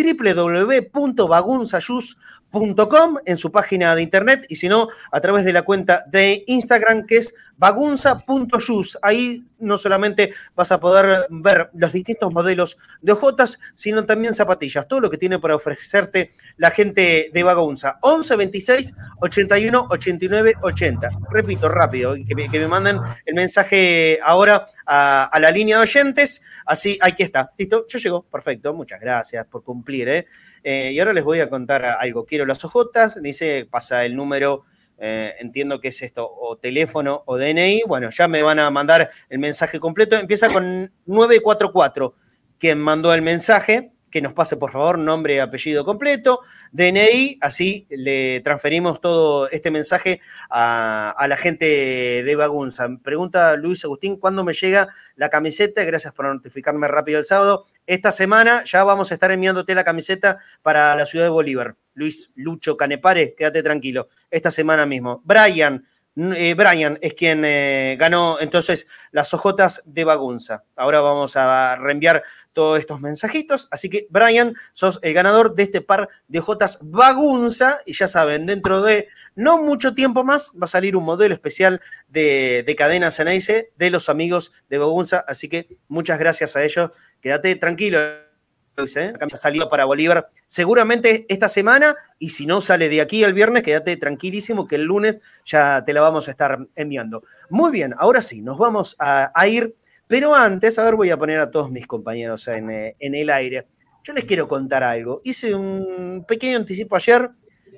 [2.51, 6.43] www.bagunzayus.com en su página de internet y si no, a través de la cuenta de
[6.47, 8.99] Instagram que es bagunza.yus.
[9.01, 14.87] Ahí no solamente vas a poder ver los distintos modelos de ojotas, sino también zapatillas,
[14.87, 17.97] todo lo que tiene para ofrecerte la gente de Bagunza.
[18.01, 21.09] 11 26 81 89 80.
[21.31, 26.41] Repito rápido, que me, manden el mensaje ahora a, a, la línea de oyentes.
[26.65, 27.51] Así, aquí está.
[27.57, 28.23] Listo, ya llegó.
[28.23, 28.73] Perfecto.
[28.73, 30.09] Muchas gracias por cumplir.
[30.09, 30.27] ¿eh?
[30.63, 32.25] Eh, y ahora les voy a contar algo.
[32.25, 33.21] Quiero las ojotas.
[33.21, 34.65] Dice, pasa el número
[34.99, 39.11] eh, entiendo que es esto, o teléfono o DNI, bueno, ya me van a mandar
[39.29, 40.15] el mensaje completo.
[40.15, 42.15] Empieza con 944,
[42.57, 46.41] quien mandó el mensaje, que nos pase por favor nombre apellido completo,
[46.71, 51.65] DNI, así le transferimos todo este mensaje a, a, la gente
[52.23, 52.87] de Bagunza.
[53.03, 55.83] Pregunta Luis Agustín, ¿cuándo me llega la camiseta?
[55.83, 57.65] Gracias por notificarme rápido el sábado.
[57.85, 61.75] Esta semana ya vamos a estar enviándote la camiseta para la ciudad de Bolívar.
[61.93, 65.21] Luis Lucho Canepare, quédate tranquilo, esta semana mismo.
[65.25, 65.85] Brian,
[66.17, 70.63] eh, Brian es quien eh, ganó entonces las ojotas de Bagunza.
[70.75, 73.67] Ahora vamos a reenviar todos estos mensajitos.
[73.69, 77.79] Así que, Brian, sos el ganador de este par de ojotas Bagunza.
[77.85, 81.81] Y ya saben, dentro de no mucho tiempo más va a salir un modelo especial
[82.07, 85.23] de, de cadena Ceneice de los amigos de Bagunza.
[85.27, 86.91] Así que muchas gracias a ellos.
[87.21, 88.26] Quédate tranquilo
[88.77, 89.13] ¿eh?
[89.19, 93.63] ha salido para Bolívar seguramente esta semana y si no sale de aquí el viernes,
[93.63, 97.23] quédate tranquilísimo que el lunes ya te la vamos a estar enviando.
[97.49, 99.75] Muy bien, ahora sí, nos vamos a, ir,
[100.07, 103.31] pero antes, a ver, voy a poner a todos mis compañeros en, eh, en el
[103.31, 103.65] aire.
[104.03, 105.21] Yo les quiero contar algo.
[105.23, 107.31] Hice un pequeño anticipo ayer,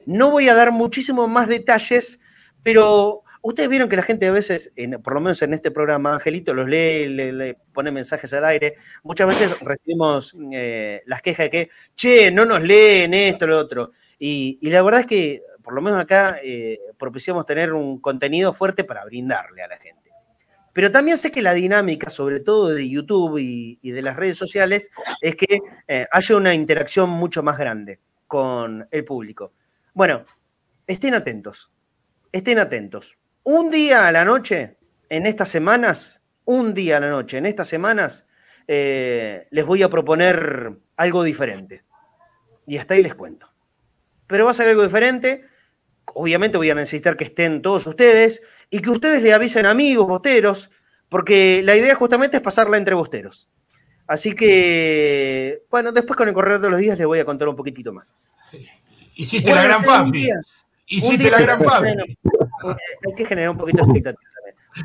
[0.05, 2.19] no voy a dar muchísimos más detalles,
[2.61, 6.53] pero Ustedes vieron que la gente a veces, por lo menos en este programa, Angelito
[6.53, 8.75] los lee, le, pone mensajes al aire.
[9.03, 13.91] Muchas veces recibimos eh, las quejas de que, che, no nos leen esto, lo otro.
[14.17, 18.83] Y, la verdad es que, por lo menos acá, eh, propiciamos tener un contenido fuerte
[18.83, 20.09] para brindarle a la gente.
[20.73, 24.89] Pero también sé que la dinámica, sobre todo de YouTube y, de las redes sociales,
[25.21, 29.53] es que eh, haya una interacción mucho más grande con el público.
[29.93, 30.25] Bueno,
[30.85, 31.71] estén atentos,
[32.31, 33.18] estén atentos
[33.49, 34.77] un día a la noche,
[35.09, 38.27] en estas semanas, un día a la noche, en estas semanas,
[38.67, 41.83] eh, les voy a proponer algo diferente.
[42.67, 43.51] Y hasta ahí les cuento.
[44.27, 45.45] Pero va a ser algo diferente.
[46.13, 50.69] Obviamente voy a necesitar que estén todos ustedes y que ustedes le avisen amigos, bosteros,
[51.09, 53.49] porque la idea justamente es pasarla entre bosteros.
[54.05, 57.55] Así que, bueno, después con el correr de los días les voy a contar un
[57.55, 58.15] poquitito más.
[59.15, 60.29] Hiciste la gran Fafi.
[60.85, 61.95] Hiciste la gran Fafi.
[62.63, 64.29] Hay que generar un poquito de expectativa.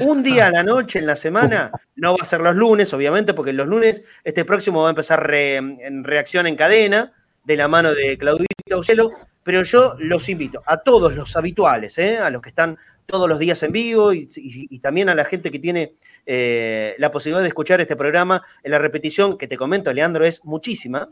[0.00, 3.34] Un día a la noche en la semana, no va a ser los lunes, obviamente,
[3.34, 7.12] porque los lunes, este próximo va a empezar en reacción en cadena,
[7.44, 9.12] de la mano de Claudito Ucelo,
[9.42, 12.18] pero yo los invito a todos los habituales, ¿eh?
[12.18, 15.58] a los que están todos los días en vivo y, también a la gente que
[15.58, 15.94] tiene
[16.24, 20.42] eh, la posibilidad de escuchar este programa en la repetición, que te comento, Leandro, es
[20.44, 21.10] muchísima,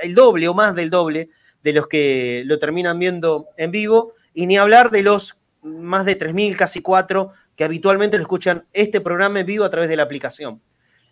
[0.00, 1.30] el doble o más del doble
[1.64, 6.18] de los que lo terminan viendo en vivo, y ni hablar de los más de
[6.18, 10.02] 3.000, casi 4, que habitualmente lo escuchan este programa en vivo a través de la
[10.02, 10.60] aplicación.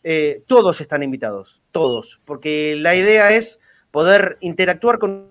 [0.02, 5.30] Eh, todos están invitados, todos, porque la idea es poder interactuar con...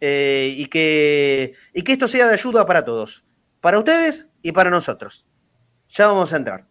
[0.00, 3.24] Eh, y, que, y que esto sea de ayuda para todos,
[3.60, 5.26] para ustedes y para nosotros.
[5.88, 6.66] Ya vamos a entrar.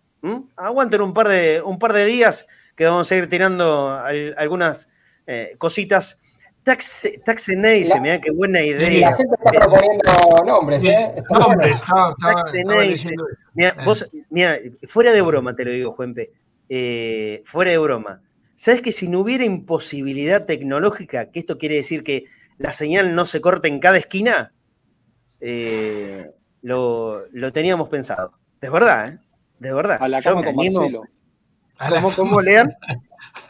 [0.56, 2.46] Aguanten un par, de, un par de días
[2.76, 3.92] que vamos a ir tirando
[4.38, 4.90] algunas
[5.26, 6.20] eh, cositas.
[6.68, 9.12] Taxe, Taxeneise, mira qué buena idea.
[9.12, 11.14] La gente está proponiendo nombres, ¿eh?
[11.32, 11.82] nombres,
[13.54, 16.34] Mira, vos, mira, fuera de broma te lo digo, Juanpe.
[16.68, 18.22] Eh, fuera de broma.
[18.56, 22.26] ¿Sabes que si no hubiera imposibilidad tecnológica, que esto quiere decir que
[22.58, 24.52] la señal no se corte en cada esquina,
[25.40, 26.32] eh,
[26.64, 28.34] lo, teníamos pensado.
[28.60, 29.20] De verdad, ¿eh?
[29.60, 30.00] De verdad.
[30.02, 31.04] A la cama con Marcelo.
[31.78, 32.76] ¿Cómo, cómo lean?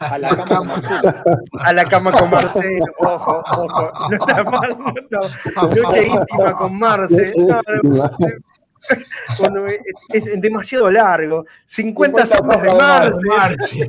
[0.00, 1.24] A la cama con Marcelo.
[1.60, 2.84] A la cama con Marcelo.
[2.98, 3.92] Ojo, ojo.
[4.10, 5.18] No está mal, no está
[5.62, 7.60] Noche íntima con Marcelo.
[10.12, 11.46] es, demasiado largo.
[11.64, 13.88] 50 sopas de Marce.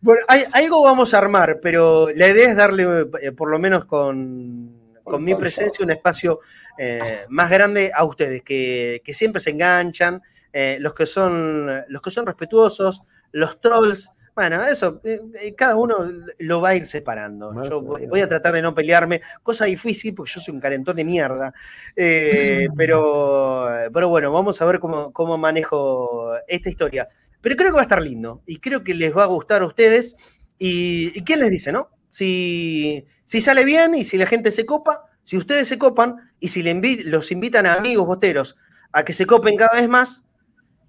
[0.00, 3.84] bueno, hay, algo vamos a armar, pero la idea es darle, eh, por lo menos
[3.86, 6.40] con, con mi presencia, un espacio
[6.76, 10.22] eh, más grande a ustedes, que, que siempre se enganchan,
[10.52, 15.76] eh, los, que son, los que son respetuosos, los trolls bueno, eso, eh, eh, cada
[15.76, 15.98] uno
[16.38, 17.52] lo va a ir separando.
[17.64, 21.04] Yo voy, a tratar de no pelearme, cosa difícil porque yo soy un calentón de
[21.04, 21.52] mierda.
[21.96, 27.08] Eh, pero, pero bueno, vamos a ver cómo, cómo manejo esta historia.
[27.40, 29.66] Pero creo que va a estar lindo y creo que les va a gustar a
[29.66, 30.16] ustedes.
[30.58, 31.90] ¿Y, quién les dice, no?
[32.08, 36.48] Si, si sale bien y si la gente se copa, si ustedes se copan y
[36.48, 38.56] si los invitan a amigos boteros
[38.92, 40.24] a que se copen cada vez más,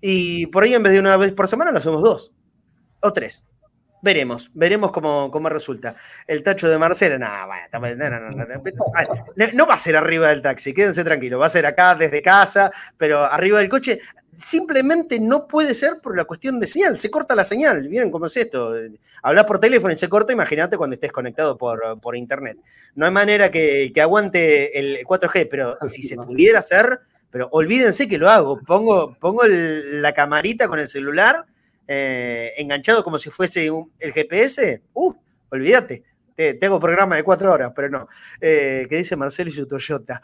[0.02, 2.32] y por ahí en vez de una vez por semana lo hacemos dos
[3.02, 3.46] o tres.
[4.04, 5.96] Veremos, veremos cómo, cómo resulta.
[6.26, 7.28] El tacho de Marcela, no,
[9.54, 12.72] no, va a ser arriba del taxi, quédense tranquilos, va a ser acá desde casa,
[12.98, 14.00] pero arriba del coche.
[14.32, 17.88] Simplemente no puede ser por la cuestión de señal, se corta la señal.
[17.88, 18.74] ¿Vieron cómo es esto?
[19.22, 22.58] Hablas por teléfono y se corta, imagínate cuando estés conectado por, por internet.
[22.96, 28.08] No hay manera que, que aguante el 4G, pero si se pudiera hacer, pero olvídense
[28.08, 28.60] que lo hago.
[28.60, 31.46] Pongo, pongo la camarita con el celular
[31.94, 33.70] eh, enganchado como si fuese
[34.00, 35.14] el GPS, uh,
[35.50, 36.02] olvídate.
[36.60, 38.08] tengo programa de cuatro horas, pero no.
[38.40, 40.22] Eh, ¿Qué dice Marcelo y su Toyota?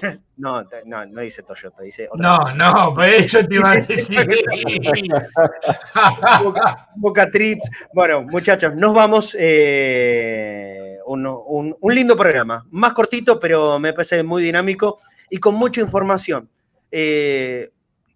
[0.36, 2.08] no, no, no dice Toyota, dice.
[2.14, 4.24] no, no, por eso te iba a decir.
[6.96, 7.68] Boca, Trips.
[7.92, 9.36] Bueno, muchachos, nos vamos.
[9.36, 12.64] Eh, un, lindo programa.
[12.70, 15.00] Más cortito, pero me parece muy dinámico
[15.30, 16.50] y con mucha información.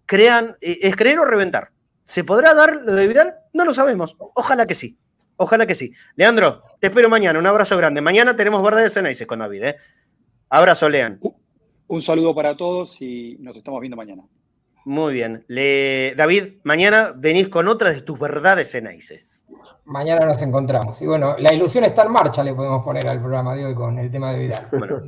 [0.05, 1.71] crean, es creer o reventar.
[2.03, 3.35] ¿Se podrá dar lo de Vidal?
[3.53, 4.15] No lo sabemos.
[4.19, 4.97] Ojalá que sí.
[5.37, 5.91] Ojalá que sí.
[6.15, 7.39] Leandro, te espero mañana.
[7.39, 7.99] Un abrazo grande.
[7.99, 9.63] Mañana tenemos verdades Ceneices con David.
[9.63, 9.75] ¿eh?
[10.49, 11.19] Abrazo, Lean.
[11.87, 14.23] Un saludo para todos y nos estamos viendo mañana.
[14.85, 15.43] Muy bien.
[15.49, 19.45] David, mañana venís con otra de tus verdades Ceneices.
[19.85, 21.01] Mañana nos encontramos.
[21.01, 23.97] Y bueno, la ilusión está en marcha, le podemos poner al programa de hoy con
[23.97, 24.67] el tema de Vidal.
[24.71, 25.01] Bueno,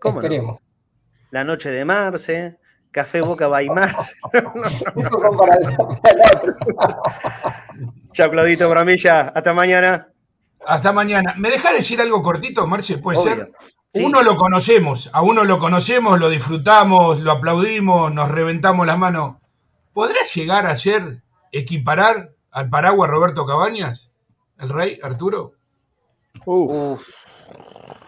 [0.00, 0.58] ¿cómo Esperemos.
[1.34, 2.58] La noche de Marce,
[2.92, 4.14] Café Boca Baimás.
[8.12, 9.32] Chao, Claudito Bramilla.
[9.34, 10.12] Hasta mañana.
[10.64, 11.34] Hasta mañana.
[11.36, 12.98] ¿Me deja decir algo cortito, Marce?
[12.98, 13.50] ¿Puede ser?
[13.94, 19.38] Uno lo conocemos, a uno lo conocemos, lo disfrutamos, lo aplaudimos, nos reventamos las manos.
[19.92, 24.12] ¿Podrá llegar a ser equiparar al paraguas Roberto Cabañas?
[24.56, 25.54] ¿El rey Arturo?
[26.44, 27.02] Uf.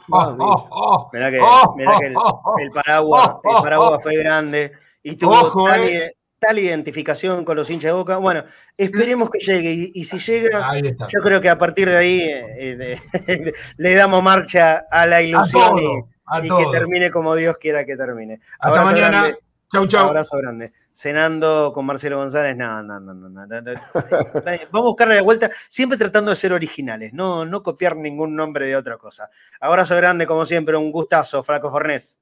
[0.09, 6.15] Oh, mirá que, el, paraguas, el paraguas fue grande y tuvo eh.
[6.39, 8.17] tal, identificación con los hinchas de boca.
[8.19, 8.45] Bueno,
[8.77, 9.91] esperemos que llegue.
[9.95, 13.01] Y, si llega, yo creo que a partir de ahí eh,
[13.77, 18.41] le damos marcha a la ilusión y, que termine como Dios quiera que termine.
[18.59, 19.37] Hasta mañana.
[19.73, 20.09] Chau, chau.
[20.09, 25.51] Abrazo grande cenando con Marcelo González, no, no, no, no, Vamos a buscarle la vuelta,
[25.69, 29.29] siempre tratando de ser originales, no, no copiar ningún nombre de otra cosa.
[29.61, 32.19] Abrazo grande, como siempre, un gustazo, Flaco Fornés.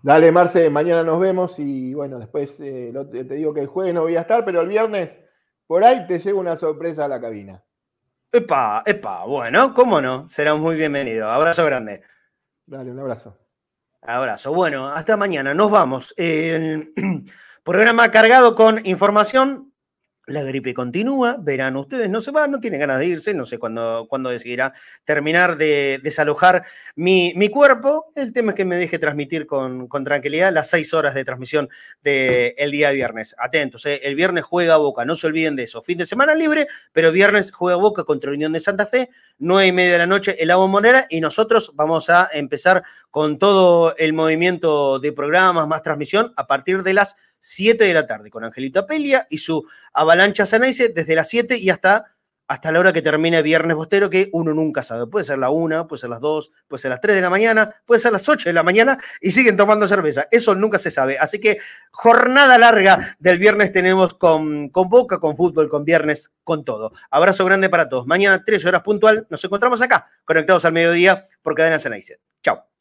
[0.00, 4.02] Dale, Marce, mañana nos vemos y bueno, después eh, te digo que el jueves no
[4.02, 5.10] voy a estar, pero el viernes
[5.66, 7.64] por ahí te llevo una sorpresa a la cabina.
[8.30, 11.28] Epa, epa, bueno, cómo no, será muy bienvenido.
[11.28, 12.02] Abrazo grande.
[12.64, 13.36] Dale, un abrazo.
[14.02, 14.52] Abrazo.
[14.54, 15.52] Bueno, hasta mañana.
[15.52, 16.14] Nos vamos.
[16.16, 16.92] El
[17.64, 19.68] programa cargado con información
[20.28, 23.58] la gripe continúa, verán ustedes, no se va, no tiene ganas de irse, no sé
[23.58, 24.74] cuándo, cuándo decidirá
[25.04, 26.64] terminar de desalojar
[26.94, 28.12] mi, cuerpo.
[28.14, 31.68] El tema es que me deje transmitir con, tranquilidad las seis horas de transmisión
[32.02, 33.34] del día viernes.
[33.38, 34.00] Atentos, ¿eh?
[34.04, 35.82] el viernes juega Boca, no se olviden de eso.
[35.82, 39.08] Fin de semana libre, pero viernes juega Boca contra Unión de Santa Fe,
[39.38, 43.38] nueve y media de la noche el Agua Monera y nosotros vamos a empezar con
[43.38, 48.30] todo el movimiento de programas más transmisión a partir de las 7 de la tarde
[48.30, 52.16] con Angelito Apelia y su avalancha Sanaise desde las 7 y hasta,
[52.46, 55.06] hasta la hora que termine Viernes Bostero, que uno nunca sabe.
[55.06, 57.74] Puede ser la 1, puede ser las 2, puede ser las 3 de la mañana,
[57.84, 60.26] puede ser las 8 de la mañana y siguen tomando cerveza.
[60.30, 61.18] Eso nunca se sabe.
[61.18, 61.58] Así que
[61.90, 66.92] jornada larga del viernes tenemos con, con Boca, con fútbol, con viernes, con todo.
[67.10, 68.06] Abrazo grande para todos.
[68.06, 72.20] Mañana, 3 horas puntual, nos encontramos acá, conectados al mediodía por Cadena Sanaise.
[72.42, 72.77] Chao.